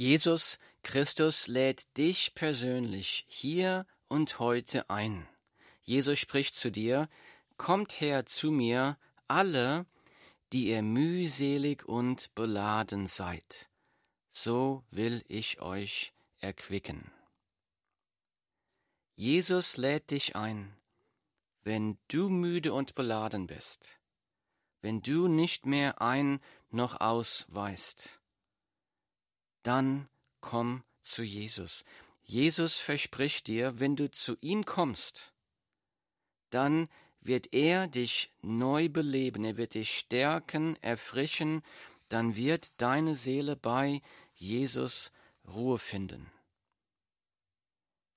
Jesus 0.00 0.58
Christus 0.82 1.46
lädt 1.46 1.98
dich 1.98 2.34
persönlich 2.34 3.26
hier 3.28 3.86
und 4.08 4.38
heute 4.38 4.88
ein. 4.88 5.28
Jesus 5.82 6.18
spricht 6.18 6.54
zu 6.54 6.70
dir, 6.70 7.10
Kommt 7.58 8.00
her 8.00 8.24
zu 8.24 8.50
mir, 8.50 8.96
alle, 9.28 9.84
die 10.54 10.68
ihr 10.68 10.80
mühselig 10.80 11.84
und 11.84 12.34
beladen 12.34 13.08
seid, 13.08 13.68
so 14.30 14.84
will 14.90 15.22
ich 15.28 15.60
euch 15.60 16.14
erquicken. 16.38 17.12
Jesus 19.16 19.76
lädt 19.76 20.12
dich 20.12 20.34
ein, 20.34 20.74
wenn 21.62 21.98
du 22.08 22.30
müde 22.30 22.72
und 22.72 22.94
beladen 22.94 23.46
bist, 23.46 24.00
wenn 24.80 25.02
du 25.02 25.28
nicht 25.28 25.66
mehr 25.66 26.00
ein 26.00 26.40
noch 26.70 27.02
aus 27.02 27.44
weißt, 27.50 28.22
dann 29.62 30.08
komm 30.40 30.82
zu 31.02 31.22
Jesus. 31.22 31.84
Jesus 32.22 32.78
verspricht 32.78 33.46
dir, 33.46 33.80
wenn 33.80 33.96
du 33.96 34.10
zu 34.10 34.36
ihm 34.40 34.64
kommst, 34.64 35.32
dann 36.50 36.88
wird 37.20 37.52
er 37.52 37.86
dich 37.86 38.32
neu 38.42 38.88
beleben, 38.88 39.44
er 39.44 39.56
wird 39.56 39.74
dich 39.74 39.98
stärken, 39.98 40.76
erfrischen, 40.82 41.62
dann 42.08 42.36
wird 42.36 42.80
deine 42.80 43.14
Seele 43.14 43.56
bei 43.56 44.00
Jesus 44.34 45.12
Ruhe 45.46 45.78
finden. 45.78 46.30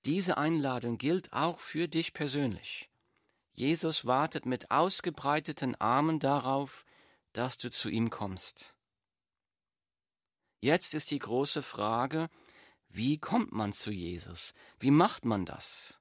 Diese 0.05 0.38
Einladung 0.38 0.98
gilt 0.98 1.32
auch 1.32 1.60
für 1.60 1.88
dich 1.88 2.13
persönlich. 2.13 2.90
Jesus 3.54 4.05
wartet 4.05 4.46
mit 4.46 4.71
ausgebreiteten 4.71 5.76
Armen 5.76 6.20
darauf, 6.20 6.85
dass 7.34 7.57
du 7.57 7.71
zu 7.71 7.90
ihm 7.90 8.10
kommst. 8.10 8.76
Jetzt 10.63 10.94
ist 10.94 11.12
die 11.12 11.20
große 11.20 11.62
Frage, 11.62 12.30
wie 12.88 13.17
kommt 13.17 13.52
man 13.52 13.73
zu 13.73 13.91
Jesus? 13.91 14.54
Wie 14.80 14.91
macht 14.91 15.26
man 15.26 15.45
das? 15.45 15.99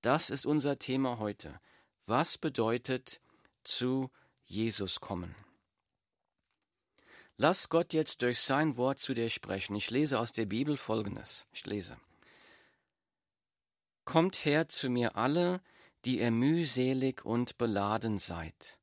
Das 0.00 0.28
ist 0.28 0.44
unser 0.44 0.80
Thema 0.80 1.20
heute. 1.20 1.60
Was 2.04 2.36
bedeutet 2.36 3.20
zu 3.62 4.10
Jesus 4.44 4.98
kommen? 4.98 5.36
Lass 7.36 7.68
Gott 7.68 7.92
jetzt 7.92 8.22
durch 8.22 8.40
sein 8.40 8.76
Wort 8.76 8.98
zu 8.98 9.14
dir 9.14 9.30
sprechen. 9.30 9.76
Ich 9.76 9.88
lese 9.88 10.18
aus 10.18 10.32
der 10.32 10.46
Bibel 10.46 10.76
Folgendes. 10.76 11.46
Ich 11.52 11.64
lese. 11.64 11.96
Kommt 14.04 14.44
her 14.46 14.68
zu 14.68 14.90
mir 14.90 15.14
alle, 15.14 15.62
die 16.04 16.18
ihr 16.18 16.32
mühselig 16.32 17.24
und 17.24 17.56
beladen 17.56 18.18
seid. 18.18 18.80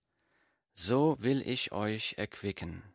So 0.74 1.18
will 1.20 1.42
ich 1.46 1.74
euch 1.74 2.14
erquicken. 2.18 2.95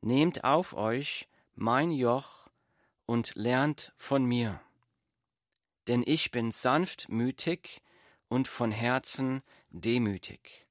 Nehmt 0.00 0.44
auf 0.44 0.74
euch 0.74 1.28
mein 1.54 1.90
Joch 1.90 2.48
und 3.06 3.34
lernt 3.34 3.92
von 3.96 4.24
mir. 4.24 4.60
Denn 5.88 6.02
ich 6.06 6.30
bin 6.30 6.50
sanftmütig 6.50 7.82
und 8.28 8.48
von 8.48 8.72
Herzen 8.72 9.42
demütig. 9.70 10.66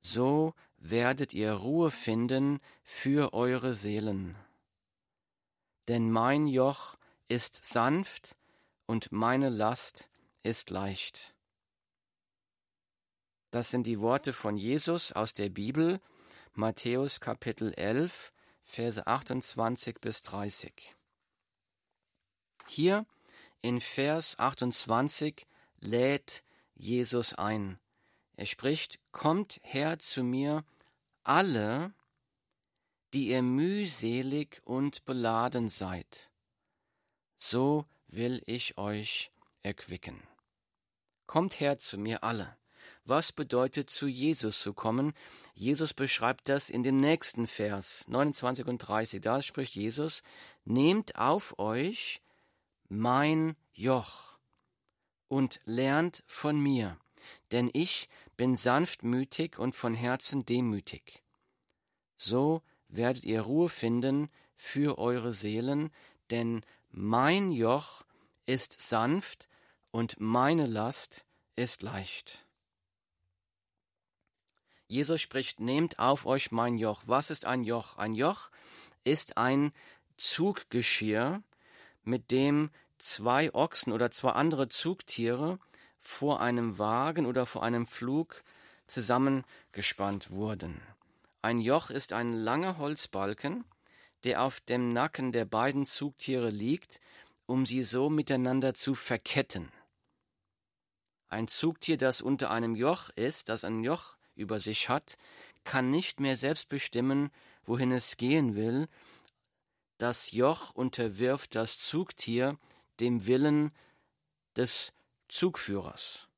So 0.00 0.54
werdet 0.78 1.32
ihr 1.32 1.52
Ruhe 1.52 1.90
finden 1.90 2.60
für 2.82 3.32
eure 3.32 3.74
Seelen. 3.74 4.36
Denn 5.88 6.10
mein 6.10 6.46
Joch 6.46 6.96
ist 7.26 7.64
sanft 7.64 8.36
und 8.86 9.12
meine 9.12 9.48
Last 9.48 10.10
ist 10.42 10.70
leicht. 10.70 11.34
Das 13.50 13.70
sind 13.70 13.86
die 13.86 14.00
Worte 14.00 14.32
von 14.32 14.56
Jesus 14.56 15.12
aus 15.12 15.34
der 15.34 15.50
Bibel, 15.50 16.00
Matthäus 16.54 17.20
Kapitel 17.20 17.72
11, 17.72 18.30
Verse 18.60 19.06
28 19.06 19.98
bis 20.02 20.20
30. 20.20 20.94
Hier 22.66 23.06
in 23.60 23.80
Vers 23.80 24.38
28 24.38 25.46
lädt 25.80 26.44
Jesus 26.74 27.32
ein. 27.32 27.80
Er 28.36 28.44
spricht, 28.44 29.00
Kommt 29.12 29.60
her 29.62 29.98
zu 29.98 30.22
mir, 30.22 30.66
alle, 31.24 31.94
die 33.14 33.28
ihr 33.28 33.42
mühselig 33.42 34.60
und 34.64 35.06
beladen 35.06 35.70
seid, 35.70 36.30
so 37.38 37.86
will 38.08 38.42
ich 38.44 38.76
euch 38.76 39.32
erquicken. 39.62 40.22
Kommt 41.26 41.60
her 41.60 41.78
zu 41.78 41.96
mir 41.96 42.22
alle. 42.22 42.58
Was 43.04 43.32
bedeutet 43.32 43.90
zu 43.90 44.06
Jesus 44.06 44.60
zu 44.60 44.72
kommen? 44.72 45.12
Jesus 45.54 45.92
beschreibt 45.92 46.48
das 46.48 46.70
in 46.70 46.84
dem 46.84 46.98
nächsten 46.98 47.48
Vers 47.48 48.06
29 48.08 48.66
und 48.66 48.78
30. 48.78 49.20
Da 49.20 49.42
spricht 49.42 49.74
Jesus, 49.74 50.22
nehmt 50.64 51.16
auf 51.16 51.58
euch 51.58 52.22
mein 52.88 53.56
Joch 53.72 54.38
und 55.26 55.60
lernt 55.64 56.22
von 56.26 56.60
mir, 56.60 56.96
denn 57.50 57.70
ich 57.72 58.08
bin 58.36 58.54
sanftmütig 58.54 59.58
und 59.58 59.74
von 59.74 59.94
Herzen 59.94 60.44
demütig. 60.46 61.22
So 62.16 62.62
werdet 62.88 63.24
ihr 63.24 63.40
Ruhe 63.40 63.68
finden 63.68 64.30
für 64.54 64.98
eure 64.98 65.32
Seelen, 65.32 65.90
denn 66.30 66.64
mein 66.90 67.50
Joch 67.50 68.04
ist 68.46 68.80
sanft 68.80 69.48
und 69.90 70.20
meine 70.20 70.66
Last 70.66 71.26
ist 71.56 71.82
leicht. 71.82 72.46
Jesus 74.92 75.22
spricht, 75.22 75.58
nehmt 75.58 75.98
auf 75.98 76.26
euch 76.26 76.50
mein 76.50 76.76
Joch. 76.76 77.04
Was 77.06 77.30
ist 77.30 77.46
ein 77.46 77.64
Joch? 77.64 77.96
Ein 77.96 78.12
Joch 78.12 78.50
ist 79.04 79.38
ein 79.38 79.72
Zuggeschirr, 80.18 81.42
mit 82.02 82.30
dem 82.30 82.70
zwei 82.98 83.54
Ochsen 83.54 83.94
oder 83.94 84.10
zwei 84.10 84.32
andere 84.32 84.68
Zugtiere 84.68 85.58
vor 85.98 86.42
einem 86.42 86.78
Wagen 86.78 87.24
oder 87.24 87.46
vor 87.46 87.62
einem 87.62 87.86
Flug 87.86 88.44
zusammengespannt 88.86 90.30
wurden. 90.30 90.82
Ein 91.40 91.58
Joch 91.62 91.88
ist 91.88 92.12
ein 92.12 92.34
langer 92.34 92.76
Holzbalken, 92.76 93.64
der 94.24 94.42
auf 94.42 94.60
dem 94.60 94.90
Nacken 94.90 95.32
der 95.32 95.46
beiden 95.46 95.86
Zugtiere 95.86 96.50
liegt, 96.50 97.00
um 97.46 97.64
sie 97.64 97.82
so 97.82 98.10
miteinander 98.10 98.74
zu 98.74 98.94
verketten. 98.94 99.72
Ein 101.30 101.48
Zugtier, 101.48 101.96
das 101.96 102.20
unter 102.20 102.50
einem 102.50 102.74
Joch 102.74 103.08
ist, 103.16 103.48
das 103.48 103.64
ein 103.64 103.82
Joch 103.82 104.16
über 104.34 104.60
sich 104.60 104.88
hat, 104.88 105.16
kann 105.64 105.90
nicht 105.90 106.20
mehr 106.20 106.36
selbst 106.36 106.68
bestimmen, 106.68 107.30
wohin 107.64 107.92
es 107.92 108.16
gehen 108.16 108.56
will. 108.56 108.88
Das 109.98 110.32
Joch 110.32 110.70
unterwirft 110.70 111.54
das 111.54 111.78
Zugtier 111.78 112.58
dem 113.00 113.26
Willen 113.26 113.72
des 114.56 114.92
Zugführers. 115.28 116.28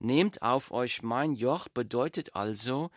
Nehmt 0.00 0.42
auf 0.42 0.70
euch 0.70 1.02
mein 1.02 1.34
Joch 1.34 1.68
bedeutet 1.68 2.34
also, 2.36 2.90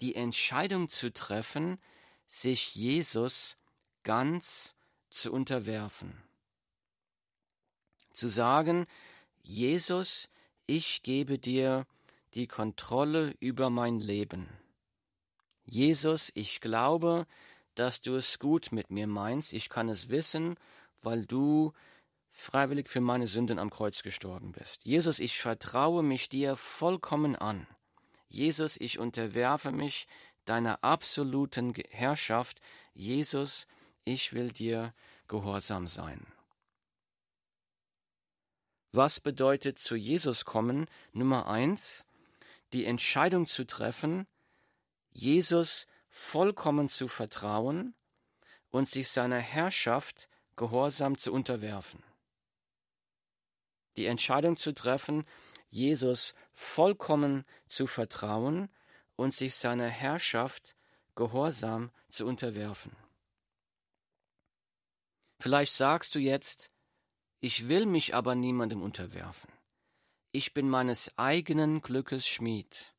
die 0.00 0.14
Entscheidung 0.14 0.88
zu 0.88 1.12
treffen, 1.12 1.78
sich 2.26 2.74
Jesus 2.74 3.56
ganz 4.02 4.76
zu 5.10 5.32
unterwerfen. 5.32 6.22
Zu 8.12 8.28
sagen, 8.28 8.86
Jesus, 9.42 10.28
ich 10.66 11.02
gebe 11.02 11.38
dir 11.38 11.86
die 12.34 12.46
Kontrolle 12.46 13.34
über 13.40 13.70
mein 13.70 14.00
Leben. 14.00 14.48
Jesus, 15.64 16.30
ich 16.34 16.60
glaube, 16.60 17.26
dass 17.74 18.00
du 18.00 18.16
es 18.16 18.38
gut 18.38 18.72
mit 18.72 18.90
mir 18.90 19.06
meinst. 19.06 19.52
Ich 19.52 19.68
kann 19.68 19.88
es 19.88 20.08
wissen, 20.08 20.56
weil 21.02 21.26
du 21.26 21.72
freiwillig 22.30 22.88
für 22.88 23.00
meine 23.00 23.26
Sünden 23.26 23.58
am 23.58 23.70
Kreuz 23.70 24.02
gestorben 24.02 24.52
bist. 24.52 24.84
Jesus, 24.84 25.18
ich 25.18 25.38
vertraue 25.38 26.02
mich 26.02 26.28
dir 26.28 26.56
vollkommen 26.56 27.36
an. 27.36 27.66
Jesus, 28.28 28.76
ich 28.76 28.98
unterwerfe 28.98 29.70
mich 29.70 30.08
deiner 30.44 30.82
absoluten 30.82 31.74
Herrschaft. 31.90 32.60
Jesus, 32.92 33.66
ich 34.04 34.32
will 34.32 34.50
dir 34.50 34.92
gehorsam 35.28 35.86
sein. 35.86 36.26
Was 38.92 39.18
bedeutet 39.20 39.78
zu 39.78 39.96
Jesus 39.96 40.44
kommen? 40.44 40.86
Nummer 41.12 41.48
eins, 41.48 42.06
die 42.74 42.84
Entscheidung 42.86 43.46
zu 43.46 43.64
treffen, 43.64 44.26
Jesus 45.10 45.86
vollkommen 46.08 46.88
zu 46.88 47.06
vertrauen 47.06 47.94
und 48.70 48.90
sich 48.90 49.08
seiner 49.10 49.38
Herrschaft 49.38 50.28
gehorsam 50.56 51.16
zu 51.16 51.32
unterwerfen. 51.32 52.02
Die 53.96 54.06
Entscheidung 54.06 54.56
zu 54.56 54.72
treffen, 54.72 55.24
Jesus 55.68 56.34
vollkommen 56.52 57.44
zu 57.68 57.86
vertrauen 57.86 58.68
und 59.14 59.34
sich 59.34 59.54
seiner 59.54 59.88
Herrschaft 59.88 60.76
gehorsam 61.14 61.92
zu 62.08 62.26
unterwerfen. 62.26 62.96
Vielleicht 65.38 65.74
sagst 65.74 66.14
du 66.16 66.18
jetzt, 66.18 66.72
ich 67.38 67.68
will 67.68 67.86
mich 67.86 68.14
aber 68.16 68.34
niemandem 68.34 68.82
unterwerfen 68.82 69.54
ich 70.34 70.52
bin 70.52 70.68
meines 70.68 71.16
eigenen 71.16 71.80
Glückes 71.80 72.26
Schmied. 72.26 72.92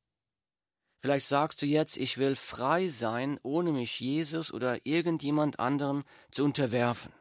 Vielleicht 1.00 1.28
sagst 1.28 1.62
du 1.62 1.66
jetzt, 1.66 1.98
ich 1.98 2.18
will 2.18 2.34
frei 2.34 2.88
sein, 2.88 3.42
ohne 3.44 3.74
mich 3.74 4.00
Jesus 4.00 4.54
oder 4.54 4.86
irgendjemand 4.86 5.60
anderem 5.60 6.06
zu 6.32 6.46
unterwerfen. 6.46 7.12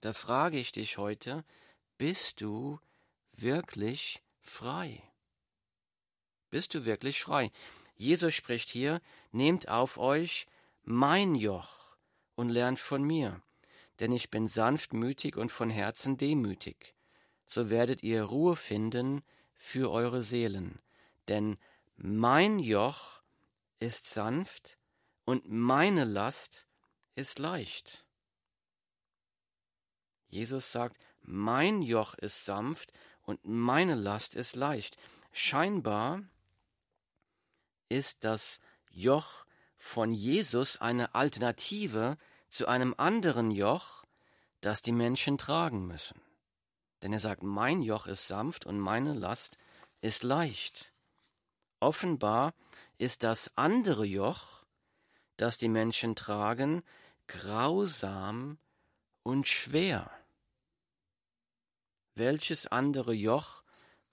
Da 0.00 0.12
frage 0.12 0.58
ich 0.58 0.72
dich 0.72 0.98
heute, 0.98 1.44
bist 1.98 2.40
du 2.40 2.80
wirklich 3.30 4.20
frei? 4.40 5.00
Bist 6.50 6.74
du 6.74 6.84
wirklich 6.84 7.22
frei? 7.22 7.52
Jesus 7.94 8.34
spricht 8.34 8.70
hier, 8.70 9.00
nehmt 9.30 9.68
auf 9.68 9.98
euch 9.98 10.48
mein 10.82 11.36
Joch 11.36 11.96
und 12.34 12.48
lernt 12.48 12.80
von 12.80 13.04
mir, 13.04 13.40
denn 14.00 14.10
ich 14.10 14.32
bin 14.32 14.48
sanftmütig 14.48 15.36
und 15.36 15.52
von 15.52 15.70
Herzen 15.70 16.16
demütig. 16.16 16.95
So 17.46 17.70
werdet 17.70 18.02
ihr 18.02 18.24
Ruhe 18.24 18.56
finden 18.56 19.22
für 19.54 19.90
eure 19.90 20.22
Seelen, 20.22 20.80
denn 21.28 21.58
mein 21.96 22.58
Joch 22.58 23.22
ist 23.78 24.12
sanft 24.12 24.78
und 25.24 25.48
meine 25.48 26.04
Last 26.04 26.66
ist 27.14 27.38
leicht. 27.38 28.04
Jesus 30.28 30.72
sagt, 30.72 30.98
mein 31.22 31.82
Joch 31.82 32.14
ist 32.14 32.44
sanft 32.44 32.92
und 33.22 33.40
meine 33.44 33.94
Last 33.94 34.34
ist 34.34 34.56
leicht. 34.56 34.96
Scheinbar 35.32 36.22
ist 37.88 38.24
das 38.24 38.60
Joch 38.90 39.46
von 39.76 40.12
Jesus 40.12 40.80
eine 40.80 41.14
Alternative 41.14 42.16
zu 42.48 42.66
einem 42.66 42.94
anderen 42.96 43.50
Joch, 43.50 44.04
das 44.60 44.82
die 44.82 44.92
Menschen 44.92 45.38
tragen 45.38 45.86
müssen. 45.86 46.25
Denn 47.02 47.12
er 47.12 47.20
sagt, 47.20 47.42
mein 47.42 47.82
Joch 47.82 48.06
ist 48.06 48.26
sanft 48.26 48.66
und 48.66 48.78
meine 48.78 49.14
Last 49.14 49.58
ist 50.00 50.22
leicht. 50.22 50.92
Offenbar 51.80 52.54
ist 52.98 53.22
das 53.22 53.56
andere 53.56 54.04
Joch, 54.04 54.64
das 55.36 55.58
die 55.58 55.68
Menschen 55.68 56.16
tragen, 56.16 56.82
grausam 57.26 58.58
und 59.22 59.46
schwer. 59.46 60.10
Welches 62.14 62.66
andere 62.66 63.12
Joch 63.12 63.62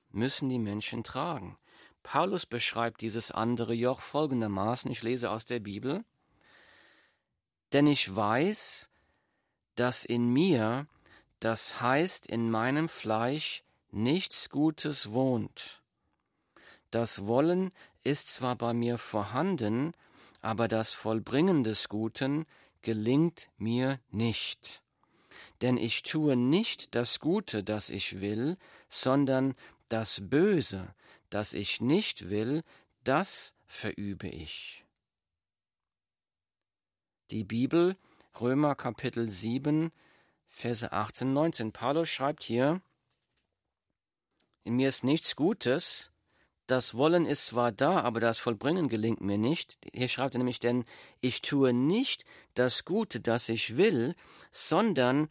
müssen 0.09 0.49
die 0.49 0.59
Menschen 0.59 1.03
tragen? 1.03 1.57
Paulus 2.03 2.45
beschreibt 2.45 2.99
dieses 2.99 3.31
andere 3.31 3.73
Joch 3.73 4.01
folgendermaßen, 4.01 4.91
ich 4.91 5.03
lese 5.03 5.31
aus 5.31 5.45
der 5.45 5.61
Bibel, 5.61 6.03
denn 7.71 7.87
ich 7.87 8.13
weiß, 8.13 8.89
dass 9.75 10.03
in 10.03 10.27
mir, 10.27 10.87
das 11.43 11.81
heißt 11.81 12.27
in 12.27 12.49
meinem 12.49 12.87
Fleisch, 12.87 13.65
nichts 13.91 14.49
Gutes 14.49 15.11
wohnt. 15.11 15.83
Das 16.89 17.27
Wollen 17.27 17.73
ist 18.01 18.33
zwar 18.33 18.55
bei 18.55 18.73
mir 18.73 18.97
vorhanden, 18.97 19.93
aber 20.41 20.69
das 20.69 20.93
Vollbringen 20.93 21.65
des 21.65 21.89
Guten 21.89 22.45
gelingt 22.81 23.49
mir 23.57 23.99
nicht. 24.09 24.83
Denn 25.61 25.75
ich 25.75 26.03
tue 26.03 26.37
nicht 26.37 26.95
das 26.95 27.19
Gute, 27.19 27.61
das 27.61 27.89
ich 27.89 28.21
will, 28.21 28.55
sondern 28.87 29.53
das 29.89 30.21
Böse, 30.29 30.95
das 31.29 31.53
ich 31.53 31.81
nicht 31.81 32.29
will, 32.29 32.63
das 33.03 33.53
verübe 33.65 34.29
ich. 34.29 34.85
Die 37.31 37.43
Bibel, 37.43 37.97
Römer 38.39 38.75
Kapitel 38.75 39.29
7, 39.29 39.91
Verse 40.55 40.91
18, 40.91 41.33
19. 41.33 41.71
Paulus 41.71 42.09
schreibt 42.09 42.43
hier, 42.43 42.79
in 44.63 44.75
mir 44.75 44.87
ist 44.87 45.03
nichts 45.03 45.35
Gutes, 45.35 46.11
das 46.67 46.93
Wollen 46.93 47.25
ist 47.25 47.47
zwar 47.47 47.71
da, 47.71 48.01
aber 48.01 48.19
das 48.19 48.37
Vollbringen 48.37 48.87
gelingt 48.87 49.19
mir 49.19 49.39
nicht. 49.39 49.79
Hier 49.91 50.07
schreibt 50.07 50.35
er 50.35 50.37
nämlich, 50.37 50.59
denn 50.59 50.85
ich 51.21 51.41
tue 51.41 51.73
nicht 51.73 52.23
das 52.53 52.85
Gute, 52.85 53.19
das 53.19 53.49
ich 53.49 53.77
will, 53.77 54.15
sondern 54.51 55.27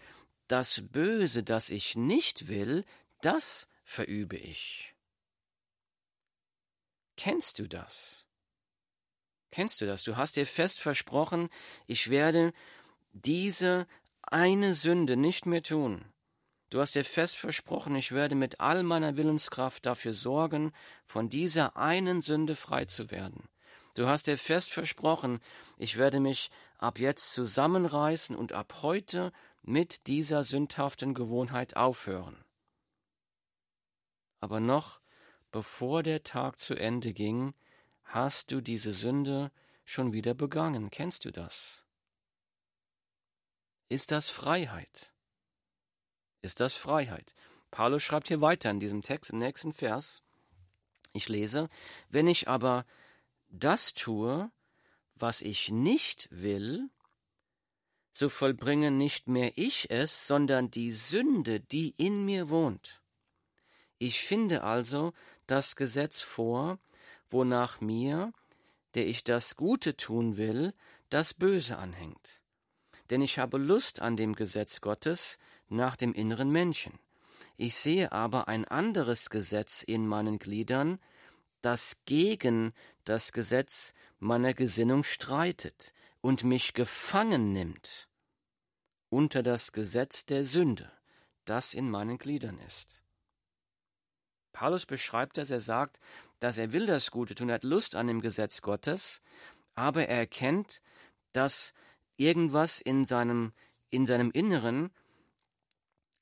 das 0.49 0.83
Böse, 0.91 1.45
das 1.45 1.71
ich 1.71 1.95
nicht 1.95 2.49
will, 2.49 2.85
das 3.21 3.69
verübe 3.85 4.37
ich. 4.37 4.93
Kennst 7.17 7.61
du 7.61 7.69
das? 7.69 8.27
Kennst 9.53 9.81
du 9.81 9.87
das? 9.87 10.03
Du 10.03 10.17
hast 10.17 10.35
dir 10.35 10.47
fest 10.47 10.81
versprochen, 10.81 11.49
ich 11.87 12.11
werde 12.11 12.53
diese 13.13 13.87
eine 14.33 14.75
Sünde 14.75 15.17
nicht 15.17 15.47
mehr 15.47 15.63
tun. 15.63 16.05
Du 16.71 16.81
hast 16.81 16.95
dir 16.95 17.05
fest 17.05 17.37
versprochen, 17.37 17.95
ich 17.97 18.13
werde 18.13 18.35
mit 18.35 18.61
all 18.61 18.83
meiner 18.83 19.17
Willenskraft 19.17 19.85
dafür 19.85 20.15
sorgen, 20.15 20.73
von 21.05 21.29
dieser 21.29 21.77
einen 21.77 22.23
Sünde 22.23 22.57
frei 22.57 22.87
zu 22.87 23.11
werden. 23.11 23.49
Du 23.95 24.09
hast 24.09 24.27
dir 24.27 24.39
fest 24.39 24.73
versprochen, 24.73 25.41
ich 25.77 25.99
werde 25.99 26.19
mich 26.19 26.51
ab 26.79 26.99
jetzt 26.99 27.35
zusammenreißen 27.35 28.35
und 28.35 28.55
ab 28.55 28.79
heute 28.81 29.33
mit 29.61 30.07
dieser 30.07 30.45
sündhaften 30.45 31.13
Gewohnheit 31.13 31.77
aufhören. 31.77 32.43
Aber 34.41 34.61
noch 34.61 35.03
bevor 35.51 36.03
der 36.03 36.23
Tag 36.23 36.59
zu 36.59 36.75
Ende 36.75 37.13
ging, 37.13 37.53
hast 38.05 38.51
du 38.51 38.63
diese 38.63 38.95
Sünde 38.95 39.53
schon 39.85 40.15
wieder 40.15 40.33
begangen. 40.33 40.91
Kennst 40.91 41.27
du 41.27 41.31
das? 41.31 41.82
Ist 43.93 44.11
das 44.11 44.31
Freiheit? 44.31 45.13
Ist 46.41 46.61
das 46.61 46.73
Freiheit? 46.73 47.35
Paulus 47.71 48.03
schreibt 48.03 48.29
hier 48.29 48.41
weiter 48.41 48.71
in 48.71 48.81
diesem 48.81 49.03
Text, 49.03 49.33
im 49.33 49.39
nächsten 49.39 49.75
Vers. 49.75 50.23
Ich 51.13 51.29
lese, 51.29 51.69
wenn 52.09 52.27
ich 52.27 52.49
aber 52.49 52.87
das 53.51 53.93
tue, 53.93 54.51
was 55.15 55.43
ich 55.43 55.71
nicht 55.71 56.27
will, 56.31 56.89
so 58.15 58.31
vollbringe 58.31 58.91
nicht 58.91 59.29
mehr 59.29 59.59
ich 59.59 59.91
es, 59.91 60.27
sondern 60.27 60.71
die 60.71 60.93
Sünde, 60.93 61.61
die 61.61 61.91
in 61.99 62.25
mir 62.25 62.49
wohnt. 62.49 63.03
Ich 63.99 64.23
finde 64.23 64.65
also 64.65 65.13
das 65.47 65.77
Gesetz 65.77 66.23
vor, 66.23 66.79
wonach 67.29 67.83
mir, 67.83 68.33
der 68.95 69.07
ich 69.07 69.23
das 69.23 69.55
Gute 69.57 69.99
tun 69.99 70.39
will, 70.39 70.73
das 71.11 71.35
Böse 71.35 71.77
anhängt. 71.77 72.42
Denn 73.11 73.23
ich 73.23 73.39
habe 73.39 73.59
Lust 73.59 74.01
an 74.01 74.17
dem 74.17 74.35
Gesetz 74.35 74.81
Gottes 74.81 75.39
nach 75.69 75.97
dem 75.97 76.13
inneren 76.15 76.51
Menschen. 76.51 76.99
Ich 77.57 77.77
sehe 77.77 78.13
aber 78.13 78.49
ein 78.49 78.65
anderes 78.65 79.31
Gesetz 79.31 79.83
in 79.83 80.07
meinen 80.07 80.39
Gliedern, 80.39 80.99
das 81.61 81.99
gegen 82.07 82.73
das 83.05 83.33
Gesetz 83.33 83.95
meiner 84.19 84.55
Gesinnung 84.55 85.05
streitet 85.05 85.93
und 86.21 86.45
mich 86.45 86.75
gefangen 86.75 87.53
nimmt 87.53 88.09
unter 89.13 89.43
das 89.43 89.73
Gesetz 89.73 90.25
der 90.25 90.45
Sünde, 90.47 90.91
das 91.45 91.75
in 91.75 91.91
meinen 91.91 92.17
Gliedern 92.17 92.59
ist. 92.61 93.03
Paulus 94.53 94.87
beschreibt 94.87 95.37
das, 95.37 95.51
er 95.51 95.61
sagt, 95.61 96.01
dass 96.41 96.57
er 96.57 96.73
will 96.73 96.87
das 96.87 97.11
Gute 97.11 97.35
tun, 97.35 97.51
er 97.51 97.57
hat 97.57 97.65
Lust 97.65 97.95
an 97.95 98.07
dem 98.07 98.23
Gesetz 98.23 98.63
Gottes, 98.63 99.21
aber 99.75 100.09
er 100.09 100.19
erkennt, 100.19 100.81
dass 101.33 101.75
irgendwas 102.17 102.81
in 102.81 103.05
seinem, 103.05 103.53
in 103.91 104.07
seinem 104.07 104.31
Inneren 104.31 104.91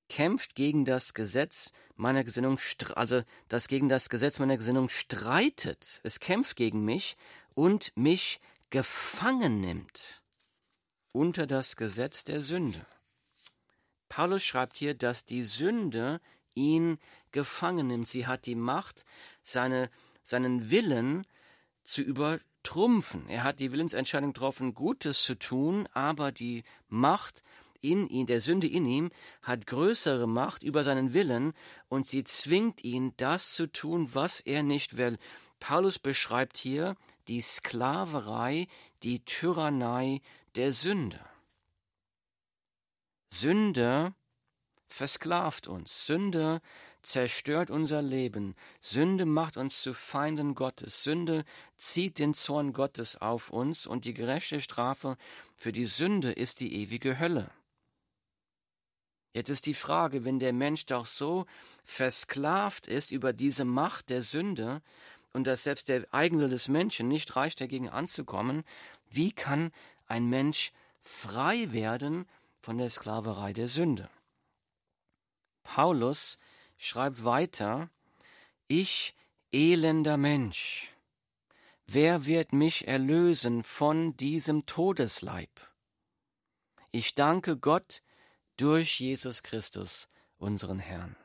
kämpft 0.09 0.55
gegen 0.55 0.85
das 0.85 1.15
Gesetz 1.15 1.71
meiner 1.97 2.25
Gesinnung, 2.25 2.59
also 2.95 3.23
das 3.49 3.69
gegen 3.69 3.89
das 3.89 4.09
Gesetz 4.09 4.39
meiner 4.39 4.57
Gesinnung 4.57 4.89
streitet. 4.89 6.01
Es 6.03 6.21
kämpft 6.21 6.57
gegen 6.57 6.85
mich 6.85 7.17
und 7.55 7.93
mich 7.97 8.41
gefangen 8.71 9.61
nimmt 9.61 10.23
unter 11.13 11.47
das 11.47 11.77
Gesetz 11.77 12.25
der 12.25 12.41
Sünde. 12.41 12.87
Paulus 14.09 14.45
schreibt 14.45 14.77
hier, 14.77 14.95
dass 14.95 15.25
die 15.25 15.45
Sünde 15.45 16.21
ihn 16.55 16.99
gefangen 17.33 17.87
nimmt. 17.87 18.09
Sie 18.09 18.27
hat 18.27 18.47
die 18.47 18.57
Macht, 18.57 19.05
seine, 19.43 19.91
seinen 20.23 20.71
Willen 20.71 21.27
zu 21.83 22.03
übertrumpfen. 22.61 23.29
Er 23.29 23.45
hat 23.45 23.61
die 23.61 23.73
Willensentscheidung 23.73 24.33
getroffen, 24.33 24.75
Gutes 24.75 25.23
zu 25.23 25.35
tun, 25.35 25.89
aber 25.95 26.33
die 26.33 26.63
Macht 26.89 27.43
in 27.81 28.09
ihn, 28.09 28.27
der 28.27 28.41
Sünde 28.41 28.67
in 28.67 28.85
ihm, 28.85 29.11
hat 29.43 29.67
größere 29.67 30.27
Macht 30.27 30.63
über 30.63 30.85
seinen 30.85 31.13
Willen 31.13 31.55
und 31.89 32.09
sie 32.09 32.25
zwingt 32.25 32.85
ihn, 32.85 33.15
das 33.17 33.55
zu 33.55 33.67
tun, 33.67 34.11
was 34.15 34.41
er 34.41 34.63
nicht 34.63 34.97
will. 34.97 35.19
Paulus 35.61 35.99
beschreibt 35.99 36.59
hier 36.59 36.97
die 37.29 37.41
Sklaverei, 37.41 38.67
die 39.03 39.25
Tyrannei 39.25 40.21
der 40.57 40.73
Sünde. 40.73 41.21
Sünde 43.33 44.15
versklavt 44.87 45.69
uns. 45.69 46.07
Sünde 46.07 46.61
zerstört 47.03 47.71
unser 47.71 48.03
Leben. 48.03 48.55
Sünde 48.81 49.27
macht 49.27 49.57
uns 49.57 49.83
zu 49.83 49.93
Feinden 49.93 50.55
Gottes. 50.55 51.03
Sünde 51.03 51.45
zieht 51.79 52.19
den 52.19 52.35
Zorn 52.35 52.73
Gottes 52.73 53.21
auf 53.21 53.51
uns 53.51 53.87
und 53.87 54.05
die 54.05 54.15
gerechte 54.15 54.61
Strafe 54.61 55.17
für 55.57 55.73
die 55.73 55.87
Sünde 55.87 56.33
ist 56.33 56.61
die 56.61 56.75
ewige 56.75 57.19
Hölle. 57.19 57.51
Jetzt 59.33 59.51
ist 59.51 59.67
die 59.67 59.75
Frage, 59.75 60.25
wenn 60.25 60.41
der 60.41 60.53
Mensch 60.53 60.87
doch 60.87 61.07
so 61.07 61.47
versklavt 61.85 62.89
ist 62.89 63.13
über 63.13 63.33
diese 63.33 63.65
Macht 63.65 64.11
der 64.11 64.23
Sünde, 64.23 64.83
und 65.33 65.47
dass 65.47 65.65
selbst 65.65 65.89
der 65.89 66.07
Eigenwille 66.13 66.49
des 66.49 66.69
Menschen 66.69 67.09
nicht 67.09 67.37
reicht, 67.37 67.61
dagegen 67.61 67.89
anzukommen, 67.89 68.65
wie 69.09 69.33
kann 69.33 69.71
ein 70.07 70.27
Mensch 70.27 70.73
frei 70.99 71.73
werden 71.73 72.29
von 72.61 72.79
der 72.79 72.91
Sklaverei 72.91 73.53
der 73.53 73.69
Sünde? 73.69 74.11
Paulus 75.63 76.39
schreibt 76.81 77.25
weiter, 77.25 77.91
ich 78.67 79.15
elender 79.53 80.17
Mensch, 80.17 80.89
wer 81.87 82.25
wird 82.25 82.53
mich 82.53 82.89
erlösen 82.89 83.63
von 83.65 84.17
diesem 84.17 84.65
Todesleib? 84.65 85.51
Ich 86.91 87.15
danke 87.15 87.59
Gott 87.59 88.03
durch 88.57 88.99
Jesus 88.99 89.43
Christus, 89.43 90.09
unseren 90.39 90.79
Herrn. 90.79 91.17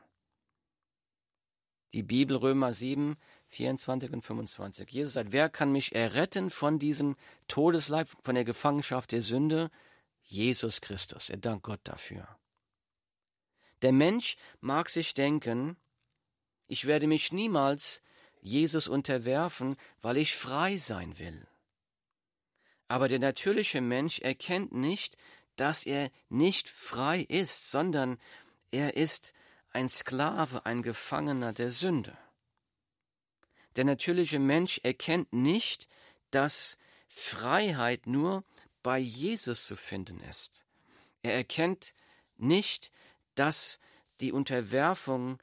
Die 1.93 2.03
Bibel 2.03 2.35
Römer 2.35 2.73
7, 2.73 3.15
24 3.47 4.11
und 4.11 4.21
25. 4.23 4.91
Jesus 4.91 5.13
sagt, 5.13 5.31
wer 5.31 5.49
kann 5.49 5.71
mich 5.71 5.95
erretten 5.95 6.49
von 6.49 6.79
diesem 6.79 7.15
Todesleib, 7.47 8.09
von 8.21 8.35
der 8.35 8.43
Gefangenschaft 8.43 9.13
der 9.13 9.21
Sünde? 9.21 9.71
Jesus 10.21 10.81
Christus. 10.81 11.29
Er 11.29 11.37
dankt 11.37 11.63
Gott 11.63 11.79
dafür. 11.85 12.27
Der 13.85 13.93
Mensch 13.93 14.35
mag 14.61 14.89
sich 14.89 15.13
denken, 15.13 15.77
ich 16.65 16.85
werde 16.85 17.05
mich 17.05 17.31
niemals 17.31 18.01
Jesus 18.41 18.87
unterwerfen, 18.87 19.75
weil 20.01 20.17
ich 20.17 20.35
frei 20.35 20.77
sein 20.77 21.19
will. 21.19 21.47
Aber 22.87 23.07
der 23.09 23.19
natürliche 23.19 23.81
Mensch 23.81 24.17
erkennt 24.21 24.71
nicht, 24.71 25.17
dass 25.55 25.85
er 25.85 26.09
nicht 26.29 26.67
frei 26.67 27.27
ist, 27.29 27.69
sondern 27.69 28.19
er 28.71 28.97
ist 28.97 29.35
ein 29.69 29.87
Sklave, 29.87 30.65
ein 30.65 30.81
Gefangener 30.81 31.53
der 31.53 31.69
Sünde. 31.69 32.17
Der 33.75 33.85
natürliche 33.85 34.39
Mensch 34.39 34.79
erkennt 34.81 35.31
nicht, 35.31 35.87
dass 36.31 36.79
Freiheit 37.07 38.07
nur 38.07 38.43
bei 38.81 38.97
Jesus 38.97 39.67
zu 39.67 39.75
finden 39.75 40.21
ist. 40.21 40.65
Er 41.21 41.35
erkennt 41.35 41.93
nicht, 42.37 42.91
dass 43.35 43.79
die 44.21 44.31
Unterwerfung 44.31 45.39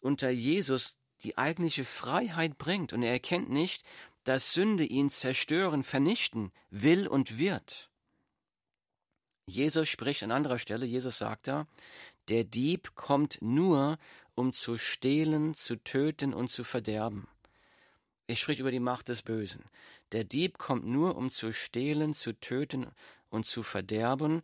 unter 0.00 0.30
Jesus 0.30 0.96
die 1.22 1.38
eigentliche 1.38 1.84
Freiheit 1.84 2.58
bringt. 2.58 2.92
Und 2.92 3.02
er 3.02 3.12
erkennt 3.12 3.50
nicht, 3.50 3.84
dass 4.24 4.52
Sünde 4.52 4.84
ihn 4.84 5.10
zerstören, 5.10 5.82
vernichten 5.82 6.52
will 6.70 7.06
und 7.06 7.38
wird. 7.38 7.90
Jesus 9.46 9.88
spricht 9.88 10.22
an 10.24 10.32
anderer 10.32 10.58
Stelle, 10.58 10.86
Jesus 10.86 11.18
sagt 11.18 11.46
da, 11.46 11.66
der 12.28 12.42
Dieb 12.42 12.96
kommt 12.96 13.40
nur, 13.40 13.98
um 14.34 14.52
zu 14.52 14.78
stehlen, 14.78 15.54
zu 15.54 15.76
töten 15.76 16.34
und 16.34 16.50
zu 16.50 16.64
verderben. 16.64 17.28
Ich 18.26 18.40
sprich 18.40 18.58
über 18.58 18.72
die 18.72 18.80
Macht 18.80 19.08
des 19.08 19.22
Bösen. 19.22 19.64
Der 20.10 20.24
Dieb 20.24 20.58
kommt 20.58 20.84
nur, 20.84 21.16
um 21.16 21.30
zu 21.30 21.52
stehlen, 21.52 22.12
zu 22.12 22.32
töten 22.32 22.88
und 23.30 23.46
zu 23.46 23.62
verderben. 23.62 24.42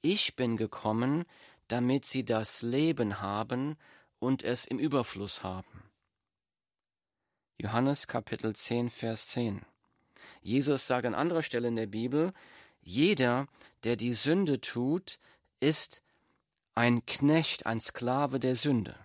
Ich 0.00 0.36
bin 0.36 0.56
gekommen, 0.56 1.24
damit 1.68 2.04
sie 2.04 2.24
das 2.24 2.62
Leben 2.62 3.20
haben 3.20 3.76
und 4.18 4.42
es 4.42 4.64
im 4.64 4.78
Überfluss 4.78 5.42
haben. 5.42 5.84
Johannes 7.58 8.06
Kapitel 8.06 8.54
10, 8.54 8.90
Vers 8.90 9.28
10. 9.28 9.64
Jesus 10.42 10.86
sagt 10.86 11.06
an 11.06 11.14
anderer 11.14 11.42
Stelle 11.42 11.68
in 11.68 11.76
der 11.76 11.86
Bibel, 11.86 12.32
jeder, 12.82 13.48
der 13.84 13.96
die 13.96 14.12
Sünde 14.12 14.60
tut, 14.60 15.18
ist 15.60 16.02
ein 16.74 17.06
Knecht, 17.06 17.66
ein 17.66 17.80
Sklave 17.80 18.40
der 18.40 18.56
Sünde. 18.56 18.96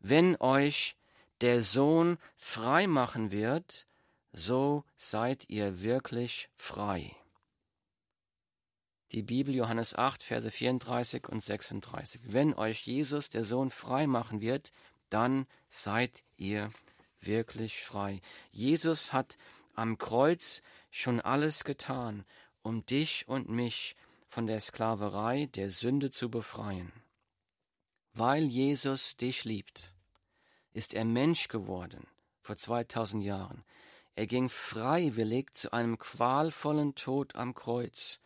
Wenn 0.00 0.36
euch 0.40 0.96
der 1.40 1.62
Sohn 1.62 2.18
frei 2.36 2.86
machen 2.86 3.30
wird, 3.30 3.86
so 4.32 4.84
seid 4.96 5.48
ihr 5.48 5.80
wirklich 5.80 6.48
frei. 6.54 7.14
Die 9.12 9.22
Bibel 9.22 9.54
Johannes 9.54 9.94
8, 9.94 10.22
Verse 10.22 10.50
34 10.50 11.28
und 11.28 11.44
36. 11.44 12.22
Wenn 12.24 12.54
euch 12.54 12.86
Jesus, 12.86 13.28
der 13.28 13.44
Sohn, 13.44 13.68
frei 13.68 14.06
machen 14.06 14.40
wird, 14.40 14.72
dann 15.10 15.46
seid 15.68 16.24
ihr 16.38 16.70
wirklich 17.20 17.82
frei. 17.82 18.22
Jesus 18.50 19.12
hat 19.12 19.36
am 19.74 19.98
Kreuz 19.98 20.62
schon 20.90 21.20
alles 21.20 21.64
getan, 21.64 22.24
um 22.62 22.86
dich 22.86 23.28
und 23.28 23.50
mich 23.50 23.96
von 24.28 24.46
der 24.46 24.60
Sklaverei 24.60 25.46
der 25.54 25.68
Sünde 25.68 26.10
zu 26.10 26.30
befreien. 26.30 26.90
Weil 28.14 28.44
Jesus 28.44 29.18
dich 29.18 29.44
liebt, 29.44 29.94
ist 30.72 30.94
er 30.94 31.04
Mensch 31.04 31.48
geworden 31.48 32.06
vor 32.40 32.56
2000 32.56 33.22
Jahren. 33.22 33.62
Er 34.14 34.26
ging 34.26 34.48
freiwillig 34.48 35.54
zu 35.54 35.72
einem 35.74 35.98
qualvollen 35.98 36.94
Tod 36.94 37.36
am 37.36 37.52
Kreuz, 37.52 38.21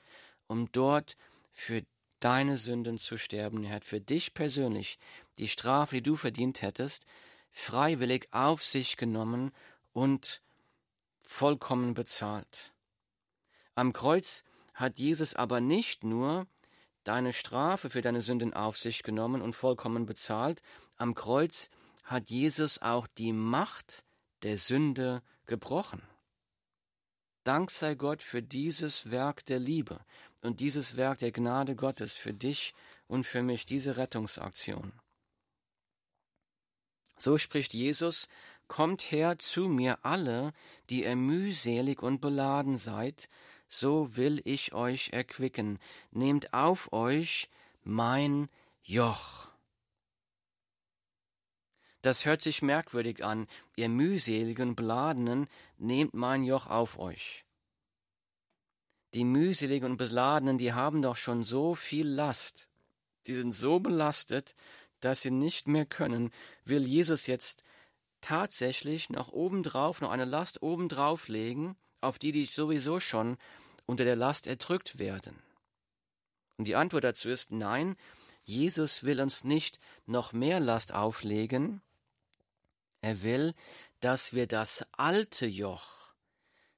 um 0.46 0.70
dort 0.72 1.16
für 1.52 1.82
deine 2.20 2.56
Sünden 2.56 2.98
zu 2.98 3.18
sterben. 3.18 3.64
Er 3.64 3.76
hat 3.76 3.84
für 3.84 4.00
dich 4.00 4.34
persönlich 4.34 4.98
die 5.38 5.48
Strafe, 5.48 5.96
die 5.96 6.02
du 6.02 6.16
verdient 6.16 6.62
hättest, 6.62 7.06
freiwillig 7.50 8.28
auf 8.32 8.62
sich 8.62 8.96
genommen 8.96 9.52
und 9.92 10.42
vollkommen 11.24 11.94
bezahlt. 11.94 12.72
Am 13.74 13.92
Kreuz 13.92 14.44
hat 14.74 14.98
Jesus 14.98 15.34
aber 15.34 15.60
nicht 15.60 16.04
nur 16.04 16.46
deine 17.04 17.32
Strafe 17.32 17.90
für 17.90 18.02
deine 18.02 18.20
Sünden 18.20 18.52
auf 18.54 18.76
sich 18.76 19.02
genommen 19.02 19.42
und 19.42 19.54
vollkommen 19.54 20.06
bezahlt, 20.06 20.62
am 20.96 21.14
Kreuz 21.14 21.70
hat 22.04 22.30
Jesus 22.30 22.82
auch 22.82 23.06
die 23.06 23.32
Macht 23.32 24.04
der 24.42 24.56
Sünde 24.56 25.22
gebrochen. 25.46 26.02
Dank 27.44 27.70
sei 27.70 27.94
Gott 27.94 28.22
für 28.22 28.42
dieses 28.42 29.10
Werk 29.10 29.46
der 29.46 29.60
Liebe 29.60 30.00
und 30.42 30.60
dieses 30.60 30.96
Werk 30.96 31.18
der 31.18 31.32
Gnade 31.32 31.74
Gottes 31.74 32.14
für 32.14 32.32
dich 32.32 32.74
und 33.06 33.24
für 33.24 33.42
mich, 33.42 33.66
diese 33.66 33.96
Rettungsaktion. 33.96 34.92
So 37.18 37.38
spricht 37.38 37.72
Jesus, 37.72 38.28
Kommt 38.68 39.12
her 39.12 39.38
zu 39.38 39.68
mir 39.68 40.04
alle, 40.04 40.52
die 40.90 41.04
ihr 41.04 41.16
mühselig 41.16 42.02
und 42.02 42.20
beladen 42.20 42.76
seid, 42.78 43.28
so 43.68 44.16
will 44.16 44.40
ich 44.44 44.74
euch 44.74 45.10
erquicken. 45.10 45.78
Nehmt 46.10 46.52
auf 46.52 46.92
euch 46.92 47.48
mein 47.84 48.48
Joch. 48.82 49.52
Das 52.02 52.24
hört 52.24 52.42
sich 52.42 52.62
merkwürdig 52.62 53.24
an, 53.24 53.48
ihr 53.74 53.88
mühseligen 53.88 54.76
Beladenen, 54.76 55.48
nehmt 55.78 56.14
mein 56.14 56.44
Joch 56.44 56.66
auf 56.66 56.98
euch. 56.98 57.45
Die 59.16 59.24
mühseligen 59.24 59.92
und 59.92 59.96
Beladenen, 59.96 60.58
die 60.58 60.74
haben 60.74 61.00
doch 61.00 61.16
schon 61.16 61.42
so 61.42 61.74
viel 61.74 62.06
Last. 62.06 62.68
Die 63.26 63.32
sind 63.32 63.52
so 63.52 63.80
belastet, 63.80 64.54
dass 65.00 65.22
sie 65.22 65.30
nicht 65.30 65.66
mehr 65.66 65.86
können, 65.86 66.30
will 66.66 66.86
Jesus 66.86 67.26
jetzt 67.26 67.64
tatsächlich 68.20 69.08
noch 69.08 69.32
obendrauf, 69.32 70.02
noch 70.02 70.10
eine 70.10 70.26
Last 70.26 70.60
obendrauf 70.60 71.28
legen, 71.28 71.76
auf 72.02 72.18
die 72.18 72.30
die 72.30 72.44
sowieso 72.44 73.00
schon 73.00 73.38
unter 73.86 74.04
der 74.04 74.16
Last 74.16 74.46
erdrückt 74.46 74.98
werden. 74.98 75.42
Und 76.58 76.66
die 76.66 76.76
Antwort 76.76 77.04
dazu 77.04 77.30
ist 77.30 77.50
nein, 77.50 77.96
Jesus 78.44 79.02
will 79.02 79.22
uns 79.22 79.44
nicht 79.44 79.80
noch 80.04 80.34
mehr 80.34 80.60
Last 80.60 80.92
auflegen, 80.92 81.80
er 83.00 83.22
will, 83.22 83.54
dass 84.00 84.34
wir 84.34 84.46
das 84.46 84.84
alte 84.92 85.46
Joch, 85.46 86.05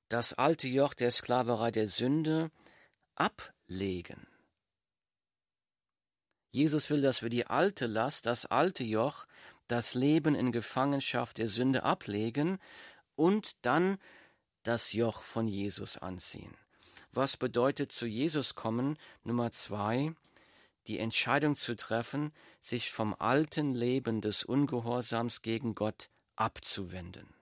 das 0.09 0.35
alte 0.35 0.69
Joch 0.69 0.95
der 0.95 1.11
Sklaverei 1.11 1.71
der 1.71 1.89
Sünde 1.89 2.51
ablegen. 3.15 4.27
Jesus 6.51 6.89
will, 6.89 7.03
dass 7.03 7.23
wir 7.23 7.29
die 7.29 7.47
alte 7.47 7.87
Last, 7.87 8.27
das 8.27 8.47
alte 8.47 8.85
Joch, 8.85 9.27
das 9.67 9.95
Leben 9.95 10.35
in 10.35 10.51
Gefangenschaft 10.51 11.39
der 11.39 11.49
Sünde 11.49 11.83
ablegen 11.83 12.59
und 13.17 13.65
dann 13.67 13.99
das 14.63 14.93
Joch 14.93 15.23
von 15.23 15.47
Jesus 15.47 15.99
anziehen. 15.99 16.57
Was 17.13 17.37
bedeutet 17.37 17.93
zu 17.93 18.07
Jesus 18.07 18.55
kommen? 18.55 18.99
Nummer 19.25 19.51
zwei, 19.51 20.15
die 20.87 20.99
Entscheidung 20.99 21.55
zu 21.55 21.77
treffen, 21.77 22.33
sich 22.61 22.91
vom 22.91 23.15
alten 23.19 23.75
Leben 23.75 24.21
des 24.21 24.45
Ungehorsams 24.45 25.43
gegen 25.43 25.75
Gott 25.75 26.11
abzuwenden. 26.37 27.38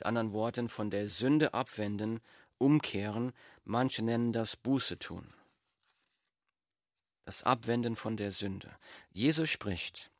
Mit 0.00 0.06
anderen 0.06 0.32
Worten, 0.32 0.68
von 0.70 0.90
der 0.90 1.08
Sünde 1.08 1.52
abwenden, 1.52 2.20
umkehren, 2.56 3.32
manche 3.64 4.02
nennen 4.02 4.32
das 4.32 4.56
Buße 4.56 4.98
tun 4.98 5.28
das 7.30 7.44
Abwenden 7.44 7.94
von 7.94 8.16
der 8.16 8.32
Sünde. 8.32 8.76
Jesus 9.12 9.48
spricht, 9.48 10.10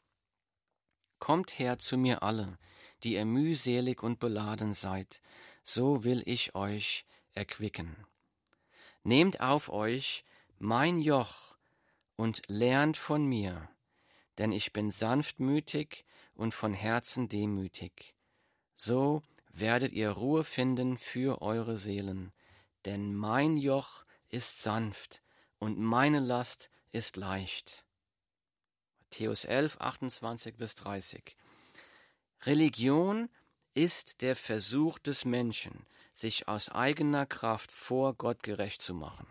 Kommt 1.18 1.58
her 1.58 1.80
zu 1.80 1.98
mir 1.98 2.22
alle, 2.22 2.56
die 3.02 3.14
ihr 3.14 3.24
mühselig 3.24 4.04
und 4.04 4.20
beladen 4.20 4.74
seid, 4.74 5.20
so 5.64 6.04
will 6.04 6.22
ich 6.24 6.54
euch 6.54 7.04
erquicken. 7.32 7.96
Nehmt 9.02 9.40
auf 9.40 9.70
euch 9.70 10.24
mein 10.60 11.00
Joch 11.00 11.56
und 12.14 12.42
lernt 12.46 12.96
von 12.96 13.24
mir, 13.24 13.68
denn 14.38 14.52
ich 14.52 14.72
bin 14.72 14.92
sanftmütig 14.92 16.04
und 16.34 16.54
von 16.54 16.74
Herzen 16.74 17.28
demütig. 17.28 18.14
so 18.76 19.24
werdet 19.52 19.92
ihr 19.92 20.10
Ruhe 20.10 20.44
finden 20.44 20.98
für 20.98 21.42
eure 21.42 21.76
Seelen, 21.76 22.32
denn 22.84 23.14
mein 23.14 23.56
Joch 23.56 24.04
ist 24.28 24.62
sanft 24.62 25.22
und 25.58 25.78
meine 25.78 26.20
Last 26.20 26.70
ist 26.90 27.16
leicht. 27.16 27.84
Matthäus 29.00 29.44
11, 29.44 29.80
28 29.80 30.56
bis 30.56 30.76
30. 30.76 31.36
Religion 32.42 33.28
ist 33.74 34.22
der 34.22 34.36
Versuch 34.36 34.98
des 34.98 35.24
Menschen, 35.24 35.86
sich 36.12 36.48
aus 36.48 36.70
eigener 36.70 37.26
Kraft 37.26 37.72
vor 37.72 38.14
Gott 38.14 38.42
gerecht 38.42 38.82
zu 38.82 38.94
machen. 38.94 39.26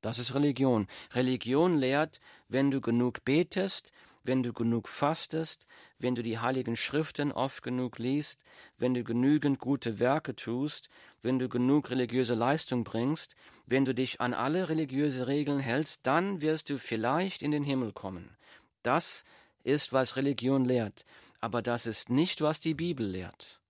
Das 0.00 0.18
ist 0.18 0.34
Religion. 0.34 0.88
Religion 1.12 1.78
lehrt, 1.78 2.20
wenn 2.48 2.70
du 2.70 2.80
genug 2.80 3.24
betest, 3.24 3.92
wenn 4.24 4.42
du 4.42 4.52
genug 4.52 4.88
fastest, 4.88 5.66
wenn 6.02 6.14
du 6.14 6.22
die 6.22 6.38
heiligen 6.38 6.76
Schriften 6.76 7.32
oft 7.32 7.62
genug 7.62 7.98
liest, 7.98 8.44
wenn 8.78 8.94
du 8.94 9.04
genügend 9.04 9.58
gute 9.58 9.98
Werke 9.98 10.34
tust, 10.34 10.88
wenn 11.22 11.38
du 11.38 11.48
genug 11.48 11.90
religiöse 11.90 12.34
Leistung 12.34 12.84
bringst, 12.84 13.36
wenn 13.66 13.84
du 13.84 13.94
dich 13.94 14.20
an 14.20 14.34
alle 14.34 14.68
religiöse 14.68 15.26
Regeln 15.26 15.60
hältst, 15.60 16.00
dann 16.06 16.40
wirst 16.40 16.70
du 16.70 16.78
vielleicht 16.78 17.42
in 17.42 17.52
den 17.52 17.64
Himmel 17.64 17.92
kommen. 17.92 18.36
Das 18.82 19.24
ist, 19.64 19.92
was 19.92 20.16
Religion 20.16 20.64
lehrt, 20.64 21.04
aber 21.40 21.62
das 21.62 21.86
ist 21.86 22.10
nicht, 22.10 22.40
was 22.40 22.60
die 22.60 22.74
Bibel 22.74 23.06
lehrt. 23.06 23.60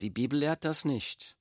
Die 0.00 0.10
Bibel 0.10 0.38
lehrt 0.38 0.64
das 0.64 0.84
nicht. 0.84 1.36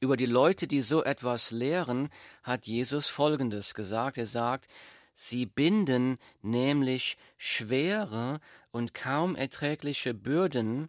Über 0.00 0.16
die 0.16 0.26
Leute, 0.26 0.66
die 0.66 0.82
so 0.82 1.02
etwas 1.02 1.50
lehren, 1.50 2.08
hat 2.42 2.66
Jesus 2.66 3.08
Folgendes 3.08 3.74
gesagt. 3.74 4.18
Er 4.18 4.26
sagt, 4.26 4.68
Sie 5.14 5.46
binden 5.46 6.18
nämlich 6.42 7.16
schwere 7.38 8.40
und 8.72 8.94
kaum 8.94 9.36
erträgliche 9.36 10.12
Bürden 10.12 10.88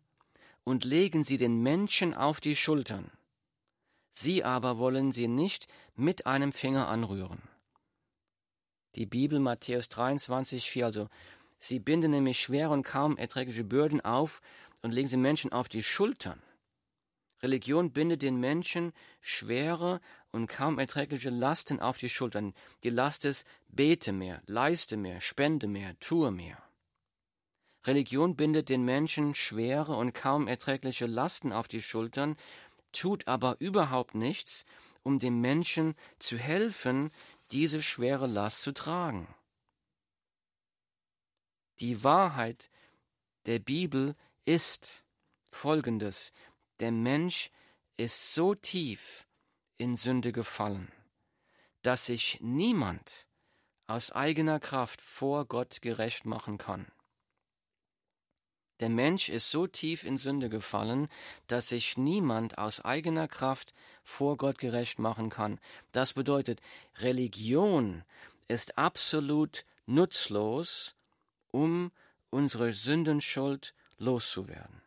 und 0.63 0.83
legen 0.83 1.23
sie 1.23 1.37
den 1.37 1.61
Menschen 1.61 2.13
auf 2.13 2.41
die 2.41 2.55
Schultern. 2.55 3.11
Sie 4.11 4.43
aber 4.43 4.79
wollen 4.79 5.11
sie 5.11 5.27
nicht 5.27 5.67
mit 5.95 6.25
einem 6.25 6.51
Finger 6.51 6.87
anrühren. 6.87 7.41
Die 8.95 9.05
Bibel 9.05 9.39
Matthäus 9.39 9.89
23, 9.89 10.69
4, 10.71 10.85
also 10.85 11.09
sie 11.59 11.79
binden 11.79 12.11
nämlich 12.11 12.41
schwere 12.41 12.71
und 12.71 12.83
kaum 12.83 13.17
erträgliche 13.17 13.63
Bürden 13.63 14.01
auf 14.01 14.41
und 14.81 14.91
legen 14.91 15.09
sie 15.09 15.17
Menschen 15.17 15.51
auf 15.51 15.67
die 15.67 15.83
Schultern. 15.83 16.41
Religion 17.41 17.91
bindet 17.91 18.21
den 18.21 18.37
Menschen 18.39 18.93
schwere 19.21 20.01
und 20.31 20.47
kaum 20.47 20.79
erträgliche 20.79 21.29
Lasten 21.29 21.79
auf 21.79 21.97
die 21.97 22.09
Schultern. 22.09 22.53
Die 22.83 22.89
Last 22.89 23.25
ist, 23.25 23.45
bete 23.67 24.13
mehr, 24.13 24.41
leiste 24.45 24.97
mehr, 24.97 25.21
spende 25.21 25.67
mehr, 25.67 25.99
tue 25.99 26.31
mehr. 26.31 26.57
Religion 27.85 28.35
bindet 28.35 28.69
den 28.69 28.83
Menschen 28.83 29.35
schwere 29.35 29.95
und 29.95 30.13
kaum 30.13 30.47
erträgliche 30.47 31.05
Lasten 31.05 31.51
auf 31.53 31.67
die 31.67 31.81
Schultern, 31.81 32.35
tut 32.91 33.27
aber 33.27 33.57
überhaupt 33.59 34.15
nichts, 34.15 34.65
um 35.03 35.19
dem 35.19 35.39
Menschen 35.39 35.95
zu 36.17 36.37
helfen, 36.37 37.11
diese 37.51 37.83
schwere 37.83 38.25
Last 38.25 38.61
zu 38.61 38.73
tragen. 38.73 39.27
Die 41.79 42.03
Wahrheit 42.03 42.71
der 43.45 43.59
Bibel 43.59 44.15
ist 44.45 45.05
folgendes 45.51 46.31
der 46.79 46.91
Mensch 46.91 47.51
ist 47.97 48.33
so 48.33 48.55
tief 48.55 49.25
in 49.77 49.95
Sünde 49.95 50.31
gefallen, 50.31 50.91
dass 51.81 52.07
sich 52.07 52.39
niemand 52.41 53.27
aus 53.87 54.11
eigener 54.11 54.59
Kraft 54.59 55.01
vor 55.01 55.45
Gott 55.45 55.81
gerecht 55.81 56.25
machen 56.25 56.57
kann. 56.57 56.87
Der 58.81 58.89
Mensch 58.89 59.29
ist 59.29 59.51
so 59.51 59.67
tief 59.67 60.03
in 60.03 60.17
Sünde 60.17 60.49
gefallen, 60.49 61.07
dass 61.47 61.69
sich 61.69 61.97
niemand 61.97 62.57
aus 62.57 62.83
eigener 62.83 63.29
Kraft 63.29 63.73
vor 64.03 64.35
Gott 64.35 64.57
gerecht 64.57 64.99
machen 64.99 65.29
kann. 65.29 65.61
Das 65.93 66.11
bedeutet, 66.11 66.61
Religion 66.97 68.03
ist 68.49 68.77
absolut 68.77 69.63
nutzlos, 69.85 70.95
um 71.51 71.91
unsere 72.31 72.73
Sündenschuld 72.73 73.73
loszuwerden. 73.97 74.84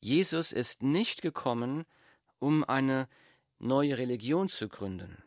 Jesus 0.00 0.52
ist 0.52 0.82
nicht 0.82 1.22
gekommen, 1.22 1.84
um 2.38 2.64
eine 2.64 3.08
neue 3.58 3.98
Religion 3.98 4.48
zu 4.48 4.68
gründen. 4.68 5.22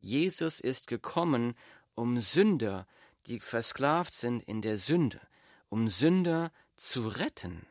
Jesus 0.00 0.60
ist 0.60 0.86
gekommen, 0.86 1.54
um 1.94 2.20
Sünder, 2.20 2.86
die 3.26 3.40
versklavt 3.40 4.14
sind 4.14 4.42
in 4.42 4.62
der 4.62 4.76
Sünde, 4.76 5.20
um 5.68 5.88
Sünder 5.88 6.52
zu 6.76 7.08
retten. 7.08 7.66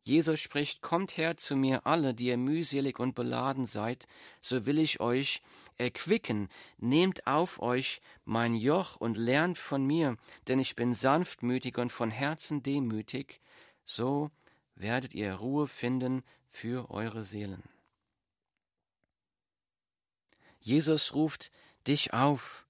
Jesus 0.00 0.38
spricht, 0.38 0.82
Kommt 0.82 1.16
her 1.16 1.36
zu 1.36 1.56
mir 1.56 1.84
alle, 1.84 2.14
die 2.14 2.26
ihr 2.26 2.36
mühselig 2.36 3.00
und 3.00 3.14
beladen 3.14 3.66
seid, 3.66 4.06
so 4.40 4.64
will 4.64 4.78
ich 4.78 5.00
euch 5.00 5.42
erquicken, 5.78 6.48
nehmt 6.78 7.26
auf 7.26 7.60
euch 7.60 8.00
mein 8.24 8.54
Joch 8.54 8.96
und 8.96 9.18
lernt 9.18 9.58
von 9.58 9.84
mir, 9.84 10.16
denn 10.46 10.60
ich 10.60 10.76
bin 10.76 10.94
sanftmütig 10.94 11.76
und 11.78 11.90
von 11.90 12.12
Herzen 12.12 12.62
demütig, 12.62 13.40
so 13.84 14.30
werdet 14.76 15.14
ihr 15.14 15.34
Ruhe 15.34 15.66
finden 15.66 16.22
für 16.46 16.90
eure 16.90 17.24
Seelen. 17.24 17.64
Jesus 20.60 21.14
ruft 21.14 21.50
dich 21.86 22.12
auf, 22.12 22.66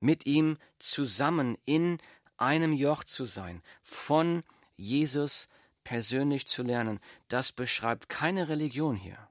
mit 0.00 0.26
ihm 0.26 0.58
zusammen 0.78 1.56
in 1.64 1.98
einem 2.36 2.72
Joch 2.72 3.04
zu 3.04 3.24
sein, 3.24 3.62
von 3.82 4.42
Jesus 4.76 5.48
persönlich 5.84 6.46
zu 6.46 6.62
lernen. 6.62 6.98
Das 7.28 7.52
beschreibt 7.52 8.08
keine 8.08 8.48
Religion 8.48 8.96
hier. 8.96 9.28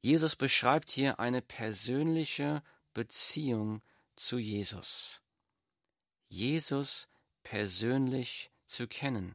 Jesus 0.00 0.36
beschreibt 0.36 0.90
hier 0.90 1.18
eine 1.18 1.42
persönliche 1.42 2.62
Beziehung 2.94 3.82
zu 4.16 4.38
Jesus. 4.38 5.20
Jesus 6.28 7.08
persönlich 7.42 8.50
zu 8.66 8.86
kennen 8.86 9.34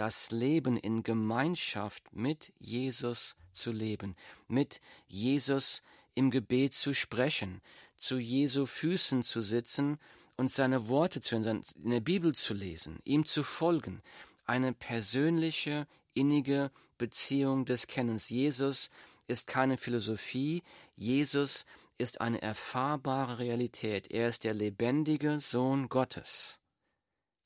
das 0.00 0.30
Leben 0.30 0.78
in 0.78 1.02
Gemeinschaft 1.02 2.16
mit 2.16 2.54
Jesus 2.58 3.36
zu 3.52 3.70
leben, 3.70 4.16
mit 4.48 4.80
Jesus 5.08 5.82
im 6.14 6.30
Gebet 6.30 6.72
zu 6.72 6.94
sprechen, 6.94 7.60
zu 7.98 8.16
Jesu 8.16 8.64
Füßen 8.64 9.22
zu 9.24 9.42
sitzen 9.42 9.98
und 10.38 10.50
seine 10.50 10.88
Worte 10.88 11.20
zu 11.20 11.36
hören, 11.36 11.62
in 11.84 11.90
der 11.90 12.00
Bibel 12.00 12.34
zu 12.34 12.54
lesen, 12.54 13.00
ihm 13.04 13.26
zu 13.26 13.42
folgen, 13.42 14.00
eine 14.46 14.72
persönliche, 14.72 15.86
innige 16.14 16.70
Beziehung 16.96 17.66
des 17.66 17.86
Kennens. 17.86 18.30
Jesus 18.30 18.88
ist 19.28 19.46
keine 19.48 19.76
Philosophie, 19.76 20.62
Jesus 20.96 21.66
ist 21.98 22.22
eine 22.22 22.40
erfahrbare 22.40 23.38
Realität. 23.38 24.10
Er 24.10 24.28
ist 24.28 24.44
der 24.44 24.54
lebendige 24.54 25.40
Sohn 25.40 25.90
Gottes 25.90 26.59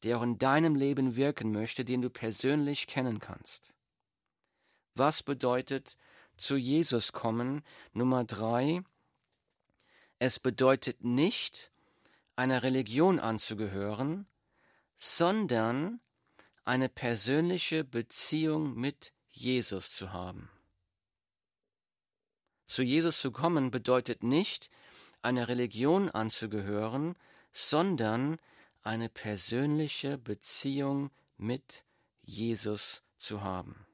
der 0.04 0.18
auch 0.18 0.22
in 0.22 0.38
deinem 0.38 0.74
Leben 0.74 1.16
wirken 1.16 1.50
möchte, 1.50 1.84
den 1.84 2.02
du 2.02 2.10
persönlich 2.10 2.86
kennen 2.86 3.18
kannst. 3.18 3.74
Was 4.94 5.22
bedeutet 5.22 5.96
zu 6.36 6.56
Jesus 6.56 7.12
kommen? 7.12 7.64
Nummer 7.92 8.24
drei. 8.24 8.82
Es 10.18 10.38
bedeutet 10.38 11.02
nicht, 11.02 11.72
einer 12.36 12.62
Religion 12.62 13.18
anzugehören, 13.18 14.26
sondern 14.96 16.00
eine 16.64 16.88
persönliche 16.88 17.84
Beziehung 17.84 18.74
mit 18.74 19.12
Jesus 19.30 19.90
zu 19.90 20.12
haben. 20.12 20.50
Zu 22.66 22.82
Jesus 22.82 23.20
zu 23.20 23.30
kommen 23.30 23.70
bedeutet 23.70 24.22
nicht, 24.22 24.70
einer 25.22 25.48
Religion 25.48 26.10
anzugehören, 26.10 27.16
sondern 27.52 28.38
eine 28.84 29.08
persönliche 29.08 30.18
Beziehung 30.18 31.10
mit 31.36 31.84
Jesus 32.22 33.02
zu 33.16 33.42
haben. 33.42 33.86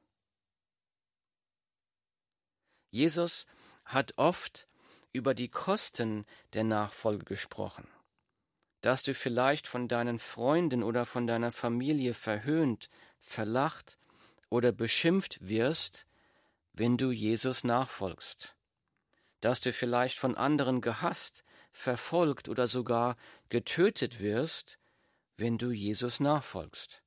Jesus 2.89 3.47
hat 3.85 4.17
oft 4.17 4.67
über 5.13 5.33
die 5.33 5.47
Kosten 5.47 6.25
der 6.53 6.65
Nachfolge 6.65 7.23
gesprochen, 7.23 7.87
dass 8.81 9.01
du 9.03 9.13
vielleicht 9.13 9.65
von 9.65 9.87
deinen 9.87 10.19
Freunden 10.19 10.83
oder 10.83 11.05
von 11.05 11.25
deiner 11.25 11.53
Familie 11.53 12.13
verhöhnt, 12.13 12.89
verlacht 13.17 13.97
oder 14.49 14.73
beschimpft 14.73 15.47
wirst, 15.47 16.05
wenn 16.73 16.97
du 16.97 17.11
Jesus 17.11 17.63
nachfolgst, 17.63 18.55
dass 19.39 19.61
du 19.61 19.71
vielleicht 19.71 20.19
von 20.19 20.35
anderen 20.35 20.81
gehasst, 20.81 21.45
verfolgt 21.71 22.49
oder 22.49 22.67
sogar 22.67 23.15
getötet 23.47 24.19
wirst, 24.19 24.79
wenn 25.37 25.57
du 25.57 25.71
Jesus 25.71 26.19
nachfolgst. 26.19 27.01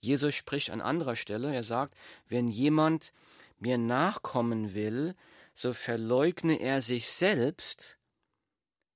Jesus 0.00 0.34
spricht 0.34 0.70
an 0.70 0.80
anderer 0.80 1.16
Stelle, 1.16 1.54
er 1.54 1.62
sagt, 1.62 1.94
wenn 2.28 2.48
jemand 2.48 3.12
mir 3.58 3.78
nachkommen 3.78 4.74
will, 4.74 5.14
so 5.54 5.72
verleugne 5.72 6.60
er 6.60 6.82
sich 6.82 7.08
selbst 7.08 7.98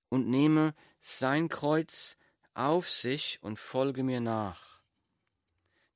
und 0.09 0.28
nehme 0.28 0.74
sein 0.98 1.48
Kreuz 1.48 2.16
auf 2.54 2.90
sich 2.90 3.38
und 3.42 3.59
folge 3.59 4.02
mir 4.02 4.20
nach. 4.20 4.80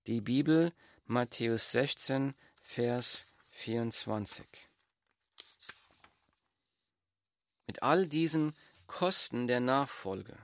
Die 0.06 0.20
Bibel 0.20 0.72
Matthäus 1.06 1.72
16, 1.72 2.34
Vers 2.62 3.26
24. 3.50 4.46
Mit 7.66 7.82
all 7.82 8.06
diesen 8.06 8.54
Kosten 8.86 9.48
der 9.48 9.60
Nachfolge 9.60 10.36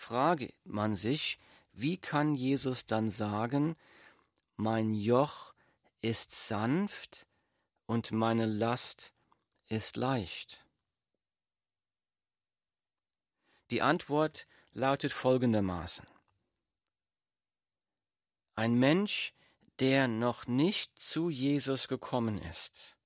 frage 0.00 0.52
man 0.64 0.94
sich, 0.94 1.38
wie 1.72 1.98
kann 1.98 2.34
Jesus 2.34 2.86
dann 2.86 3.10
sagen, 3.10 3.76
mein 4.56 4.94
Joch 4.94 5.54
ist 6.00 6.32
sanft 6.32 7.28
und 7.86 8.10
meine 8.10 8.46
Last 8.46 9.12
ist 9.66 9.96
leicht? 9.96 10.66
Die 13.70 13.82
Antwort 13.82 14.48
lautet 14.72 15.12
folgendermaßen. 15.12 16.06
Ein 18.54 18.74
Mensch, 18.78 19.34
der 19.80 20.08
noch 20.08 20.46
nicht 20.46 20.98
zu 20.98 21.28
Jesus 21.28 21.88
gekommen 21.88 22.38
ist, 22.38 22.96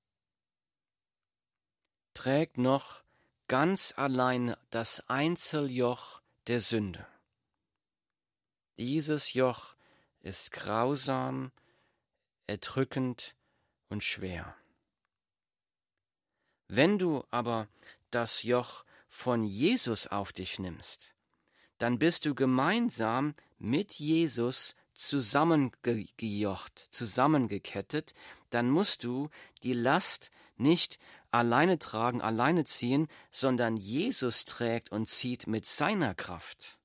trägt 2.15 2.57
noch 2.57 3.03
ganz 3.49 3.93
allein 3.97 4.57
das 4.71 5.09
Einzeljoch 5.11 6.24
der 6.47 6.61
Sünde. 6.61 7.07
Dieses 8.79 9.33
Joch 9.33 9.77
ist 10.21 10.53
grausam, 10.53 11.53
erdrückend 12.47 13.35
und 13.89 14.03
schwer. 14.03 14.57
Wenn 16.69 16.99
du 16.99 17.25
aber 17.31 17.69
das 18.11 18.43
Joch 18.43 18.85
von 19.09 19.45
Jesus 19.45 20.07
auf 20.07 20.33
dich 20.33 20.59
nimmst, 20.59 21.15
dann 21.79 21.99
bist 21.99 22.27
du 22.27 22.35
gemeinsam 22.35 23.35
mit 23.59 23.95
Jesus 23.95 24.75
zusammengejocht, 24.95 26.89
zusammengekettet, 26.91 28.15
dann 28.51 28.71
musst 28.71 29.05
du 29.05 29.29
die 29.63 29.73
Last 29.73 30.31
nicht 30.57 30.99
alleine 31.35 31.81
tragen, 31.81 32.23
alleine 32.23 32.65
ziehen, 32.65 33.09
sondern 33.31 33.77
Jesus 33.77 34.45
trägt 34.45 34.93
und 34.93 35.11
zieht 35.11 35.49
mit 35.49 35.67
seiner 35.67 36.15
Kraft. 36.15 36.79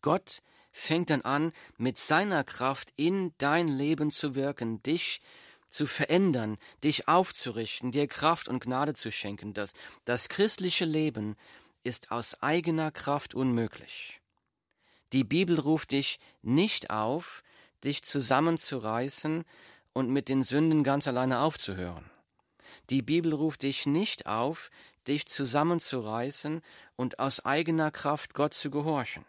Gott 0.00 0.42
fängt 0.70 1.10
dann 1.10 1.20
an, 1.20 1.52
mit 1.76 1.98
seiner 1.98 2.44
Kraft 2.44 2.92
in 2.96 3.34
dein 3.36 3.68
Leben 3.68 4.10
zu 4.10 4.34
wirken, 4.34 4.82
dich 4.82 5.20
zu 5.68 5.86
verändern, 5.86 6.56
dich 6.82 7.08
aufzurichten, 7.08 7.92
dir 7.92 8.08
Kraft 8.08 8.48
und 8.48 8.60
Gnade 8.64 8.94
zu 8.94 9.12
schenken. 9.12 9.52
Das, 9.52 9.74
das 10.06 10.30
christliche 10.30 10.86
Leben 10.86 11.36
ist 11.82 12.10
aus 12.10 12.42
eigener 12.42 12.90
Kraft 12.90 13.34
unmöglich. 13.34 14.20
Die 15.12 15.24
Bibel 15.24 15.60
ruft 15.60 15.90
dich 15.90 16.18
nicht 16.40 16.88
auf, 16.88 17.42
dich 17.84 18.02
zusammenzureißen 18.02 19.44
und 19.92 20.08
mit 20.08 20.30
den 20.30 20.42
Sünden 20.42 20.84
ganz 20.84 21.06
alleine 21.06 21.40
aufzuhören. 21.40 22.11
Die 22.90 23.02
Bibel 23.02 23.32
ruft 23.32 23.62
dich 23.62 23.86
nicht 23.86 24.26
auf, 24.26 24.70
dich 25.06 25.26
zusammenzureißen 25.26 26.62
und 26.96 27.18
aus 27.18 27.44
eigener 27.44 27.90
Kraft 27.90 28.34
Gott 28.34 28.54
zu 28.54 28.70
gehorchen. 28.70 29.24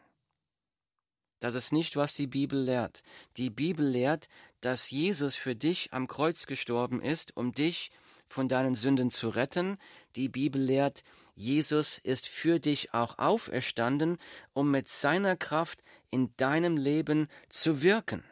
Das 1.39 1.55
ist 1.55 1.73
nicht, 1.73 1.97
was 1.97 2.13
die 2.13 2.27
Bibel 2.27 2.57
lehrt. 2.57 3.03
Die 3.35 3.49
Bibel 3.49 3.85
lehrt, 3.85 4.29
dass 4.61 4.91
Jesus 4.91 5.35
für 5.35 5.55
dich 5.55 5.91
am 5.91 6.07
Kreuz 6.07 6.45
gestorben 6.45 7.01
ist, 7.01 7.35
um 7.35 7.51
dich 7.51 7.91
von 8.27 8.47
deinen 8.47 8.75
Sünden 8.75 9.11
zu 9.11 9.27
retten. 9.27 9.77
Die 10.15 10.29
Bibel 10.29 10.61
lehrt, 10.61 11.03
Jesus 11.35 11.97
ist 11.97 12.27
für 12.27 12.59
dich 12.59 12.93
auch 12.93 13.17
auferstanden, 13.17 14.19
um 14.53 14.71
mit 14.71 14.87
seiner 14.87 15.35
Kraft 15.35 15.83
in 16.11 16.33
deinem 16.37 16.77
Leben 16.77 17.27
zu 17.49 17.81
wirken. 17.81 18.23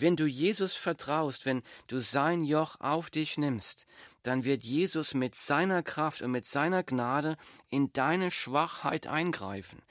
Wenn 0.00 0.16
du 0.16 0.24
Jesus 0.24 0.74
vertraust, 0.76 1.44
wenn 1.44 1.62
du 1.86 1.98
sein 1.98 2.42
Joch 2.42 2.80
auf 2.80 3.10
dich 3.10 3.36
nimmst, 3.36 3.86
dann 4.22 4.44
wird 4.44 4.64
Jesus 4.64 5.12
mit 5.12 5.34
seiner 5.34 5.82
Kraft 5.82 6.22
und 6.22 6.30
mit 6.30 6.46
seiner 6.46 6.82
Gnade 6.82 7.36
in 7.68 7.92
deine 7.92 8.30
Schwachheit 8.30 9.06
eingreifen. 9.06 9.82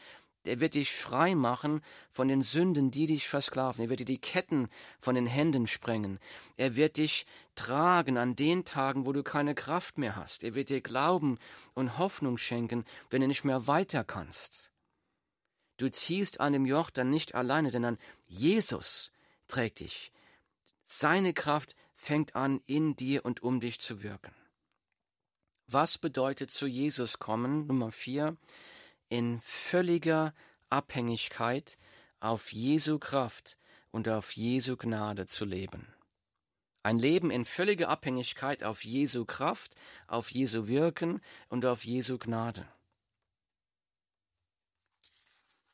Er 0.45 0.60
wird 0.60 0.74
dich 0.74 0.91
frei 0.91 1.36
machen 1.36 1.82
von 2.12 2.28
den 2.28 2.41
Sünden, 2.41 2.89
die 2.89 3.06
dich 3.06 3.28
versklaven. 3.28 3.84
Er 3.84 3.89
wird 3.89 4.00
dir 4.00 4.06
die 4.06 4.17
Ketten 4.17 4.69
von 4.98 5.13
den 5.13 5.28
Händen 5.28 5.67
sprengen. 5.67 6.17
Er 6.58 6.76
wird 6.76 6.98
dich 6.98 7.28
tragen 7.54 8.17
an 8.17 8.36
den 8.36 8.65
Tagen, 8.65 9.06
wo 9.06 9.13
du 9.13 9.22
keine 9.22 9.54
Kraft 9.54 10.00
mehr 10.00 10.15
hast. 10.15 10.43
Er 10.43 10.56
wird 10.56 10.69
dir 10.69 10.82
Glauben 10.82 11.38
und 11.76 12.00
Hoffnung 12.00 12.39
schenken, 12.39 12.84
wenn 13.12 13.22
du 13.22 13.28
nicht 13.28 13.43
mehr 13.43 13.67
weiter 13.67 14.04
kannst. 14.04 14.72
Du 15.78 15.91
ziehst 15.91 16.39
an 16.39 16.54
dem 16.54 16.65
Joch 16.65 16.89
dann 16.89 17.12
nicht 17.12 17.36
alleine, 17.36 17.69
denn 17.69 17.86
an 17.86 18.00
Jesus 18.26 19.12
trägt 19.49 19.81
dich. 19.81 20.13
Seine 20.85 21.33
Kraft 21.33 21.75
fängt 21.95 22.35
an, 22.35 22.62
in 22.65 22.95
dir 22.95 23.25
und 23.25 23.43
um 23.43 23.59
dich 23.59 23.81
zu 23.81 24.01
wirken. 24.01 24.33
Was 25.67 25.97
bedeutet 25.97 26.49
zu 26.49 26.65
Jesus 26.65 27.19
kommen? 27.19 27.67
Nummer 27.67 27.91
vier 27.91 28.38
in 29.09 29.41
völliger 29.41 30.33
Abhängigkeit 30.69 31.77
auf 32.19 32.51
Jesu 32.53 32.99
Kraft 32.99 33.57
und 33.91 34.07
auf 34.07 34.31
Jesu 34.31 34.77
Gnade 34.77 35.25
zu 35.25 35.45
leben. 35.45 35.93
Ein 36.83 36.97
Leben 36.97 37.29
in 37.29 37.43
völliger 37.43 37.89
Abhängigkeit 37.89 38.63
auf 38.63 38.83
Jesu 38.83 39.25
Kraft, 39.25 39.75
auf 40.07 40.31
Jesu 40.31 40.67
Wirken 40.67 41.21
und 41.49 41.65
auf 41.65 41.83
Jesu 41.83 42.17
Gnade. 42.17 42.67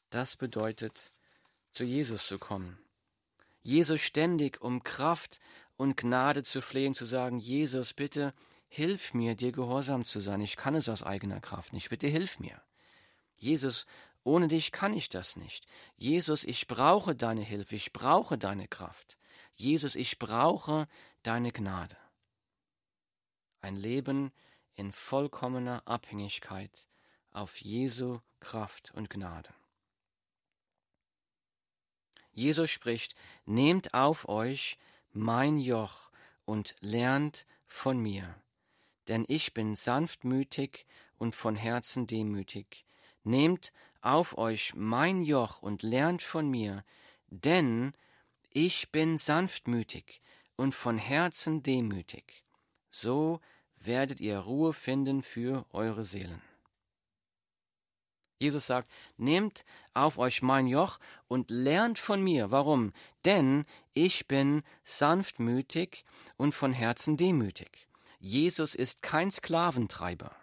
Das 0.10 0.36
bedeutet, 0.36 1.12
zu 1.72 1.84
Jesus 1.84 2.26
zu 2.26 2.40
kommen. 2.40 2.85
Jesus 3.66 4.02
ständig 4.02 4.62
um 4.62 4.84
Kraft 4.84 5.40
und 5.76 5.98
Gnade 5.98 6.44
zu 6.44 6.62
flehen, 6.62 6.94
zu 6.94 7.06
sagen, 7.06 7.40
Jesus, 7.40 7.96
bitte 7.96 8.36
hilf 8.68 9.16
mir, 9.16 9.34
dir 9.34 9.52
gehorsam 9.52 10.06
zu 10.06 10.20
sein. 10.20 10.40
Ich 10.42 10.56
kann 10.56 10.76
es 10.76 10.88
aus 10.88 11.02
eigener 11.02 11.42
Kraft 11.42 11.74
nicht. 11.74 11.90
Bitte 11.90 12.06
hilf 12.08 12.40
mir. 12.40 12.62
Jesus, 13.40 13.88
ohne 14.24 14.48
dich 14.48 14.72
kann 14.72 14.94
ich 14.94 15.10
das 15.10 15.36
nicht. 15.36 15.66
Jesus, 15.98 16.44
ich 16.44 16.68
brauche 16.68 17.16
deine 17.16 17.42
Hilfe, 17.42 17.76
ich 17.76 17.92
brauche 17.92 18.38
deine 18.38 18.68
Kraft. 18.68 19.18
Jesus, 19.54 19.96
ich 19.96 20.20
brauche 20.20 20.88
deine 21.24 21.52
Gnade. 21.52 21.98
Ein 23.62 23.78
Leben 23.78 24.32
in 24.74 24.92
vollkommener 24.92 25.82
Abhängigkeit 25.86 26.88
auf 27.32 27.58
Jesu 27.62 28.20
Kraft 28.40 28.92
und 28.94 29.10
Gnade. 29.10 29.50
Jesus 32.36 32.70
spricht, 32.70 33.16
nehmt 33.46 33.94
auf 33.94 34.30
euch 34.30 34.78
mein 35.12 35.58
Joch 35.58 36.12
und 36.46 36.76
lernt 36.82 37.48
von 37.66 37.98
mir, 37.98 38.36
denn 39.08 39.26
ich 39.28 39.54
bin 39.54 39.76
sanftmütig 39.76 40.86
und 41.18 41.34
von 41.34 41.56
Herzen 41.56 42.06
demütig, 42.06 42.86
Nehmt 43.28 43.74
auf 44.02 44.38
euch 44.38 44.76
mein 44.76 45.24
Joch 45.24 45.64
und 45.64 45.82
lernt 45.82 46.22
von 46.22 46.48
mir, 46.48 46.86
denn 47.30 47.94
ich 48.52 48.92
bin 48.92 49.18
sanftmütig 49.18 50.22
und 50.56 50.76
von 50.76 51.00
Herzen 51.00 51.64
demütig. 51.64 52.46
So 52.92 53.42
werdet 53.78 54.22
ihr 54.22 54.38
Ruhe 54.38 54.74
finden 54.74 55.24
für 55.24 55.66
eure 55.72 56.04
Seelen. 56.04 56.42
Jesus 58.38 58.68
sagt, 58.68 58.90
nehmt 59.18 59.66
auf 59.94 60.18
euch 60.18 60.42
mein 60.42 60.68
Joch 60.68 61.00
und 61.28 61.50
lernt 61.50 62.00
von 62.00 62.22
mir. 62.22 62.52
Warum? 62.52 62.92
Denn 63.24 63.66
ich 63.94 64.28
bin 64.28 64.64
sanftmütig 64.84 66.04
und 66.38 66.54
von 66.54 66.74
Herzen 66.74 67.18
demütig. 67.18 67.88
Jesus 68.20 68.76
ist 68.76 69.02
kein 69.02 69.32
Sklaventreiber. 69.32 70.36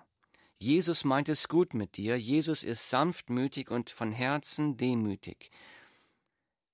Jesus 0.58 1.04
meint 1.04 1.28
es 1.28 1.48
gut 1.48 1.74
mit 1.74 1.96
dir, 1.96 2.16
Jesus 2.16 2.62
ist 2.62 2.88
sanftmütig 2.88 3.70
und 3.70 3.90
von 3.90 4.12
Herzen 4.12 4.76
demütig. 4.76 5.50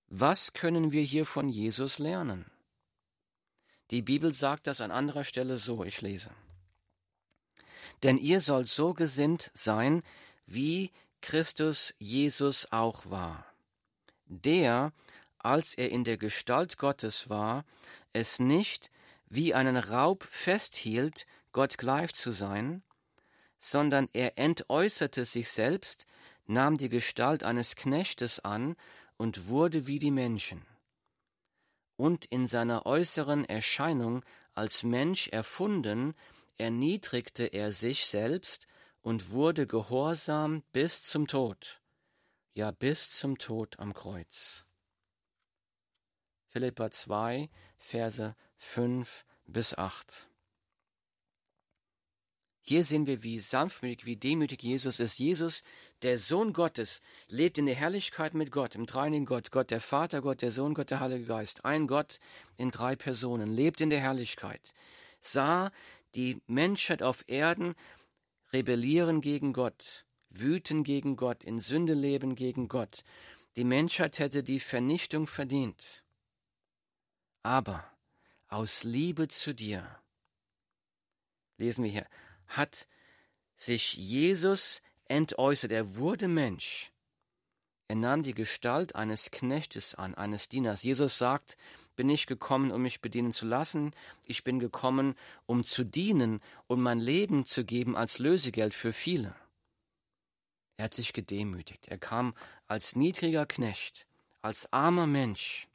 Was 0.08 0.52
können 0.52 0.92
wir 0.92 1.02
hier 1.02 1.24
von 1.24 1.48
Jesus 1.48 1.98
lernen? 1.98 2.50
Die 3.90 4.02
Bibel 4.02 4.34
sagt 4.34 4.66
das 4.66 4.82
an 4.82 4.90
anderer 4.90 5.24
Stelle 5.24 5.56
so, 5.56 5.84
ich 5.84 6.02
lese. 6.02 6.30
Denn 8.02 8.18
ihr 8.18 8.40
sollt 8.40 8.68
so 8.68 8.92
gesinnt 8.92 9.50
sein, 9.54 10.02
wie 10.46 10.90
Christus 11.20 11.94
Jesus 11.98 12.70
auch 12.72 13.10
war, 13.10 13.44
der, 14.26 14.92
als 15.38 15.74
er 15.74 15.90
in 15.90 16.04
der 16.04 16.16
Gestalt 16.16 16.78
Gottes 16.78 17.28
war, 17.28 17.64
es 18.12 18.38
nicht 18.38 18.90
wie 19.28 19.54
einen 19.54 19.76
Raub 19.76 20.24
festhielt, 20.24 21.26
Gott 21.52 21.78
gleich 21.78 22.14
zu 22.14 22.32
sein, 22.32 22.82
sondern 23.58 24.08
er 24.12 24.38
entäußerte 24.38 25.24
sich 25.24 25.48
selbst, 25.48 26.06
nahm 26.46 26.78
die 26.78 26.88
Gestalt 26.88 27.42
eines 27.42 27.76
Knechtes 27.76 28.40
an 28.40 28.76
und 29.16 29.48
wurde 29.48 29.86
wie 29.86 29.98
die 29.98 30.10
Menschen. 30.10 30.64
Und 31.96 32.26
in 32.26 32.46
seiner 32.46 32.86
äußeren 32.86 33.44
Erscheinung 33.44 34.24
als 34.54 34.82
Mensch 34.84 35.28
erfunden, 35.28 36.14
erniedrigte 36.56 37.44
er 37.44 37.72
sich 37.72 38.06
selbst 38.06 38.66
und 39.02 39.30
wurde 39.30 39.66
gehorsam 39.66 40.62
bis 40.72 41.02
zum 41.02 41.26
Tod, 41.26 41.80
ja 42.54 42.70
bis 42.70 43.12
zum 43.12 43.38
Tod 43.38 43.78
am 43.78 43.94
Kreuz. 43.94 44.64
Philippa 46.46 46.90
2, 46.90 47.50
Verse 47.76 48.34
5 48.56 49.24
bis 49.46 49.76
8. 49.76 50.28
Hier 52.68 52.84
sehen 52.84 53.06
wir, 53.06 53.22
wie 53.22 53.38
sanftmütig, 53.38 54.04
wie 54.04 54.16
demütig 54.16 54.62
Jesus 54.62 55.00
ist. 55.00 55.18
Jesus, 55.18 55.62
der 56.02 56.18
Sohn 56.18 56.52
Gottes, 56.52 57.00
lebt 57.26 57.56
in 57.56 57.64
der 57.64 57.74
Herrlichkeit 57.74 58.34
mit 58.34 58.52
Gott, 58.52 58.74
im 58.74 58.84
dreinigen 58.84 59.24
Gott, 59.24 59.50
Gott 59.50 59.70
der 59.70 59.80
Vater, 59.80 60.20
Gott 60.20 60.42
der 60.42 60.50
Sohn, 60.50 60.74
Gott 60.74 60.90
der 60.90 61.00
Heilige 61.00 61.24
Geist. 61.24 61.64
Ein 61.64 61.86
Gott 61.86 62.20
in 62.58 62.70
drei 62.70 62.94
Personen, 62.94 63.46
lebt 63.46 63.80
in 63.80 63.88
der 63.88 64.00
Herrlichkeit. 64.00 64.74
Sah 65.22 65.70
die 66.14 66.42
Menschheit 66.46 67.02
auf 67.02 67.24
Erden 67.26 67.74
rebellieren 68.52 69.20
gegen 69.20 69.52
Gott, 69.52 70.06
wüten 70.30 70.84
gegen 70.84 71.16
Gott, 71.16 71.44
in 71.44 71.58
Sünde 71.58 71.94
leben 71.94 72.34
gegen 72.34 72.68
Gott. 72.68 73.04
Die 73.56 73.64
Menschheit 73.64 74.18
hätte 74.18 74.42
die 74.42 74.60
Vernichtung 74.60 75.26
verdient. 75.26 76.04
Aber 77.42 77.84
aus 78.48 78.84
Liebe 78.84 79.28
zu 79.28 79.54
dir, 79.54 80.00
lesen 81.56 81.84
wir 81.84 81.90
hier, 81.90 82.06
hat 82.46 82.88
sich 83.56 83.94
Jesus 83.94 84.82
entäußert. 85.06 85.72
Er 85.72 85.96
wurde 85.96 86.28
Mensch. 86.28 86.92
Er 87.88 87.96
nahm 87.96 88.22
die 88.22 88.34
Gestalt 88.34 88.94
eines 88.94 89.30
Knechtes 89.30 89.94
an, 89.94 90.14
eines 90.14 90.48
Dieners. 90.48 90.82
Jesus 90.82 91.18
sagt, 91.18 91.56
bin 91.98 92.08
ich 92.10 92.28
gekommen, 92.28 92.70
um 92.70 92.82
mich 92.82 93.00
bedienen 93.00 93.32
zu 93.32 93.44
lassen. 93.44 93.92
Ich 94.24 94.44
bin 94.44 94.60
gekommen, 94.60 95.16
um 95.46 95.64
zu 95.64 95.82
dienen 95.82 96.40
und 96.68 96.80
mein 96.80 97.00
Leben 97.00 97.44
zu 97.44 97.64
geben 97.64 97.96
als 97.96 98.20
Lösegeld 98.20 98.72
für 98.72 98.92
viele. 98.92 99.34
Er 100.76 100.84
hat 100.84 100.94
sich 100.94 101.12
gedemütigt. 101.12 101.88
Er 101.88 101.98
kam 101.98 102.36
als 102.68 102.94
niedriger 102.94 103.46
Knecht, 103.46 104.06
als 104.42 104.72
armer 104.72 105.08
Mensch 105.08 105.66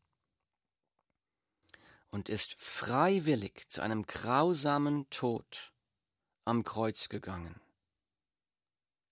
und 2.09 2.29
ist 2.29 2.53
freiwillig 2.53 3.67
zu 3.67 3.81
einem 3.81 4.07
grausamen 4.07 5.09
Tod 5.09 5.73
am 6.45 6.63
Kreuz 6.63 7.09
gegangen. 7.09 7.59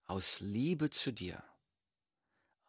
Aus 0.06 0.40
Liebe 0.40 0.90
zu 0.90 1.12
dir, 1.12 1.44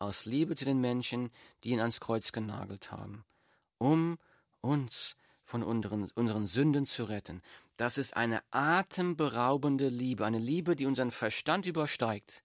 aus 0.01 0.25
Liebe 0.25 0.57
zu 0.57 0.65
den 0.65 0.81
Menschen, 0.81 1.31
die 1.63 1.71
ihn 1.71 1.81
ans 1.81 2.01
Kreuz 2.01 2.33
genagelt 2.33 2.91
haben, 2.91 3.25
um 3.79 4.19
uns 4.63 5.17
von 5.45 5.63
unseren, 5.63 6.11
unseren 6.15 6.47
Sünden 6.47 6.87
zu 6.87 7.05
retten. 7.05 7.43
Das 7.77 7.99
ist 7.99 8.17
eine 8.17 8.43
atemberaubende 8.51 9.89
Liebe, 9.89 10.25
eine 10.25 10.39
Liebe, 10.39 10.77
die 10.77 10.87
unseren 10.87 11.11
Verstand 11.11 11.67
übersteigt. 11.67 12.45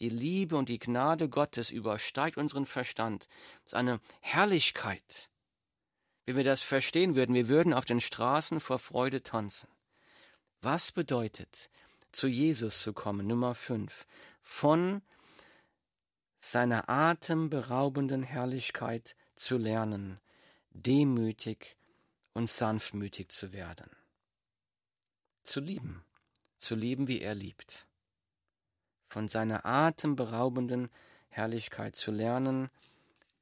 Die 0.00 0.08
Liebe 0.08 0.56
und 0.56 0.68
die 0.68 0.78
Gnade 0.80 1.28
Gottes 1.28 1.70
übersteigt 1.70 2.36
unseren 2.36 2.66
Verstand. 2.66 3.28
Das 3.62 3.72
ist 3.72 3.74
eine 3.74 4.00
Herrlichkeit. 4.20 5.30
Wie 6.24 6.36
wir 6.36 6.44
das 6.44 6.62
verstehen 6.62 7.14
würden, 7.14 7.34
wir 7.34 7.48
würden 7.48 7.74
auf 7.74 7.84
den 7.84 8.00
Straßen 8.00 8.60
vor 8.60 8.78
Freude 8.78 9.22
tanzen. 9.22 9.68
Was 10.60 10.92
bedeutet, 10.92 11.70
zu 12.12 12.28
Jesus 12.28 12.80
zu 12.80 12.92
kommen? 12.92 13.26
Nummer 13.26 13.54
5. 13.54 14.06
Von 14.40 15.02
seiner 16.40 16.88
atemberaubenden 16.88 18.22
Herrlichkeit 18.22 19.16
zu 19.34 19.56
lernen, 19.56 20.20
demütig 20.74 21.76
und 22.34 22.48
sanftmütig 22.48 23.28
zu 23.30 23.52
werden. 23.52 23.90
Zu 25.44 25.60
lieben, 25.60 26.04
zu 26.58 26.74
lieben, 26.74 27.08
wie 27.08 27.20
er 27.20 27.34
liebt. 27.34 27.86
Von 29.08 29.28
seiner 29.28 29.66
atemberaubenden 29.66 30.90
Herrlichkeit 31.28 31.96
zu 31.96 32.10
lernen, 32.10 32.70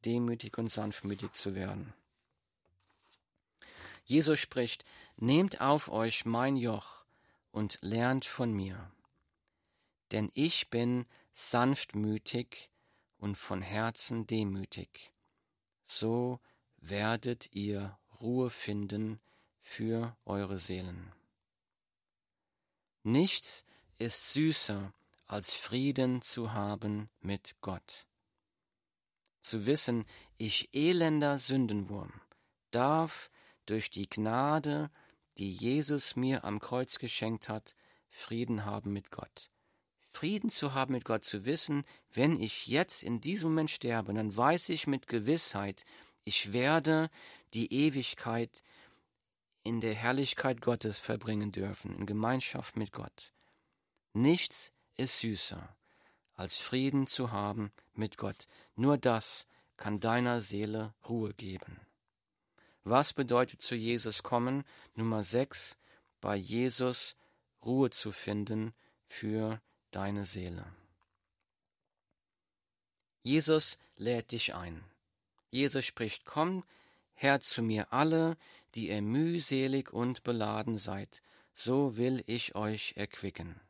demütig 0.05 0.59
und 0.59 0.73
sanftmütig 0.73 1.33
zu 1.33 1.55
werden. 1.55 1.93
Jesus 4.05 4.41
spricht, 4.41 4.85
Nehmt 5.17 5.61
auf 5.61 5.91
euch 5.91 6.25
mein 6.25 6.57
Joch 6.57 7.05
und 7.53 7.79
lernt 7.83 8.25
von 8.25 8.53
mir. 8.53 8.91
Denn 10.13 10.31
ich 10.35 10.71
bin 10.71 11.05
sanftmütig 11.35 12.71
und 13.19 13.37
von 13.37 13.61
Herzen 13.61 14.27
demütig. 14.27 15.13
So 15.85 16.41
werdet 16.81 17.55
ihr 17.55 17.99
Ruhe 18.21 18.51
finden 18.51 19.21
für 19.59 20.17
eure 20.25 20.59
Seelen. 20.59 21.13
Nichts 23.03 23.65
ist 23.99 24.33
süßer, 24.33 24.93
als 25.27 25.55
Frieden 25.55 26.23
zu 26.23 26.53
haben 26.53 27.09
mit 27.21 27.57
Gott. 27.61 28.07
Zu 29.41 29.65
wissen, 29.65 30.05
ich 30.37 30.69
elender 30.75 31.39
Sündenwurm 31.39 32.13
darf 32.71 33.31
durch 33.67 33.91
die 33.91 34.09
Gnade 34.09 34.91
die 35.41 35.51
Jesus 35.51 36.17
mir 36.17 36.45
am 36.45 36.61
Kreuz 36.61 36.99
geschenkt 36.99 37.49
hat, 37.49 37.75
Frieden 38.11 38.67
haben 38.67 38.93
mit 38.93 39.11
Gott. 39.11 39.51
Frieden 40.13 40.51
zu 40.51 40.75
haben 40.75 40.93
mit 40.93 41.05
Gott, 41.07 41.25
zu 41.25 41.47
wissen, 41.47 41.85
wenn 42.13 42.39
ich 42.39 42.67
jetzt 42.67 43.03
in 43.03 43.23
diesem 43.23 43.51
Moment 43.51 43.71
sterbe, 43.71 44.13
dann 44.13 44.37
weiß 44.37 44.69
ich 44.69 44.87
mit 44.87 45.07
Gewissheit, 45.07 45.85
ich 46.25 46.53
werde 46.53 47.11
die 47.55 47.73
Ewigkeit 47.73 48.63
in 49.63 49.81
der 49.81 49.95
Herrlichkeit 49.95 50.61
Gottes 50.61 50.99
verbringen 50.99 51.53
dürfen, 51.53 51.97
in 51.97 52.07
Gemeinschaft 52.07 52.77
mit 52.77 52.93
Gott. 52.93 53.33
Nichts 54.13 54.73
ist 54.97 55.21
süßer, 55.21 55.77
als 56.35 56.59
Frieden 56.59 57.07
zu 57.07 57.33
haben 57.33 57.73
mit 57.95 58.17
Gott. 58.17 58.47
Nur 58.77 58.99
das 58.99 59.47
kann 59.77 60.01
deiner 60.01 60.41
Seele 60.41 60.95
Ruhe 61.09 61.35
geben. 61.35 61.81
Was 62.85 63.13
bedeutet 63.13 63.63
zu 63.63 63.75
Jesus 63.75 64.23
kommen? 64.23 64.65
Nummer 64.95 65.23
6, 65.23 65.79
bei 66.21 66.37
Jesus 66.37 67.17
Ruhe 67.65 67.91
zu 67.91 68.11
finden 68.11 68.75
für 69.07 69.61
deine 69.91 70.25
Seele. 70.25 70.65
Jesus 73.23 73.79
lädt 73.97 74.33
dich 74.33 74.55
ein. 74.55 74.83
Jesus 75.51 75.85
spricht, 75.85 76.25
komm 76.25 76.65
her 77.15 77.41
zu 77.41 77.63
mir 77.63 77.93
alle, 77.93 78.37
die 78.75 78.89
ihr 78.89 79.03
mühselig 79.03 79.93
und 79.93 80.23
beladen 80.23 80.79
seid, 80.79 81.23
so 81.53 81.97
will 81.97 82.23
ich 82.27 82.55
euch 82.55 82.95
erquicken. 82.97 83.61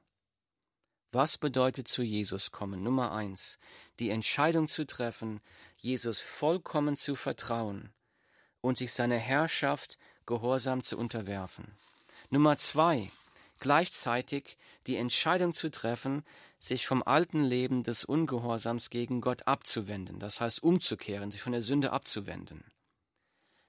Was 1.12 1.38
bedeutet 1.38 1.88
zu 1.88 2.02
Jesus 2.02 2.52
kommen? 2.52 2.84
Nummer 2.84 3.12
eins, 3.12 3.58
die 3.98 4.10
Entscheidung 4.10 4.68
zu 4.68 4.86
treffen, 4.86 5.40
Jesus 5.76 6.20
vollkommen 6.20 6.96
zu 6.96 7.16
vertrauen, 7.16 7.92
und 8.60 8.78
sich 8.78 8.92
seiner 8.92 9.16
Herrschaft 9.18 9.98
gehorsam 10.26 10.84
zu 10.84 10.96
unterwerfen. 10.96 11.76
Nummer 12.28 12.56
zwei, 12.56 13.10
gleichzeitig 13.58 14.56
die 14.86 14.96
Entscheidung 14.96 15.54
zu 15.54 15.70
treffen, 15.70 16.24
sich 16.60 16.86
vom 16.86 17.02
alten 17.02 17.42
Leben 17.42 17.82
des 17.82 18.04
Ungehorsams 18.04 18.90
gegen 18.90 19.22
Gott 19.22 19.48
abzuwenden, 19.48 20.20
das 20.20 20.40
heißt 20.42 20.62
umzukehren, 20.62 21.30
sich 21.30 21.40
von 21.40 21.52
der 21.52 21.62
Sünde 21.62 21.90
abzuwenden. 21.90 22.62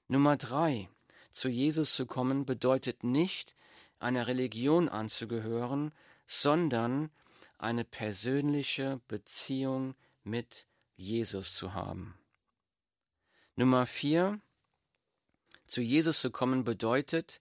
Nummer 0.08 0.36
drei, 0.36 0.90
zu 1.32 1.48
Jesus 1.48 1.96
zu 1.96 2.04
kommen, 2.04 2.44
bedeutet 2.44 3.02
nicht, 3.02 3.56
einer 3.98 4.26
Religion 4.26 4.90
anzugehören, 4.90 5.92
sondern 6.26 7.10
eine 7.56 7.84
persönliche 7.84 9.00
Beziehung 9.08 9.94
mit 10.22 10.66
Jesus 10.96 11.54
zu 11.54 11.72
haben. 11.72 12.18
Nummer 13.56 13.86
vier, 13.86 14.38
zu 15.66 15.80
Jesus 15.80 16.20
zu 16.20 16.30
kommen 16.30 16.64
bedeutet, 16.64 17.40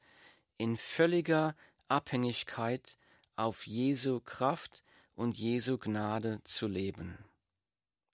in 0.57 0.77
völliger 0.77 1.55
Abhängigkeit 1.89 2.97
auf 3.35 3.67
Jesu 3.67 4.21
Kraft 4.21 4.83
und 5.21 5.37
Jesu 5.37 5.77
Gnade 5.77 6.41
zu 6.45 6.67
leben. 6.67 7.15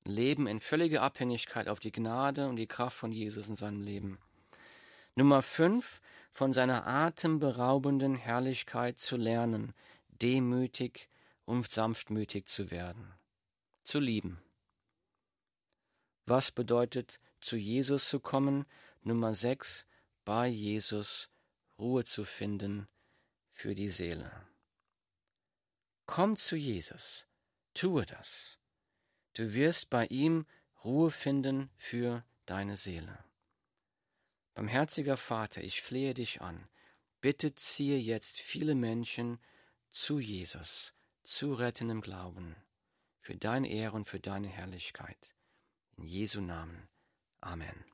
Leben 0.04 0.46
in 0.46 0.60
völliger 0.60 1.02
Abhängigkeit 1.04 1.70
auf 1.70 1.80
die 1.80 1.94
Gnade 1.94 2.50
und 2.50 2.58
die 2.58 2.68
Kraft 2.68 2.98
von 2.98 3.14
Jesus 3.14 3.48
in 3.48 3.56
seinem 3.56 3.82
Leben. 3.82 4.20
Nummer 5.16 5.42
fünf, 5.42 6.02
von 6.32 6.52
seiner 6.52 6.86
atemberaubenden 6.86 8.16
Herrlichkeit 8.16 9.00
zu 9.00 9.16
lernen, 9.16 9.74
demütig 10.10 11.10
und 11.46 11.72
sanftmütig 11.72 12.46
zu 12.46 12.72
werden, 12.72 13.14
zu 13.86 14.00
lieben. 14.00 14.42
Was 16.26 16.52
bedeutet, 16.52 17.22
zu 17.40 17.56
Jesus 17.56 18.10
zu 18.10 18.20
kommen? 18.20 18.66
Nummer 19.02 19.34
sechs, 19.34 19.88
bei 20.26 20.48
Jesus 20.48 21.30
Ruhe 21.80 22.04
zu 22.04 22.26
finden 22.26 22.88
für 23.54 23.76
die 23.76 23.90
Seele. 23.90 24.47
Komm 26.08 26.38
zu 26.38 26.56
Jesus, 26.56 27.28
tue 27.74 28.06
das. 28.06 28.58
Du 29.34 29.54
wirst 29.54 29.92
bei 29.92 30.08
ihm 30.08 30.48
Ruhe 30.84 31.12
finden 31.12 31.70
für 31.78 32.24
deine 32.46 32.78
Seele. 32.78 33.24
Barmherziger 34.56 35.18
Vater, 35.18 35.62
ich 35.62 35.82
flehe 35.82 36.16
dich 36.16 36.42
an, 36.42 36.68
bitte 37.22 37.54
ziehe 37.54 38.00
jetzt 38.00 38.40
viele 38.40 38.74
Menschen 38.74 39.40
zu 39.92 40.20
Jesus, 40.20 40.94
zu 41.24 41.54
rettendem 41.54 42.02
Glauben, 42.02 42.56
für 43.20 43.36
deine 43.36 43.70
Ehre 43.70 43.96
und 43.96 44.06
für 44.06 44.20
deine 44.20 44.48
Herrlichkeit. 44.48 45.36
In 45.98 46.06
Jesu 46.06 46.42
Namen. 46.42 46.88
Amen. 47.42 47.86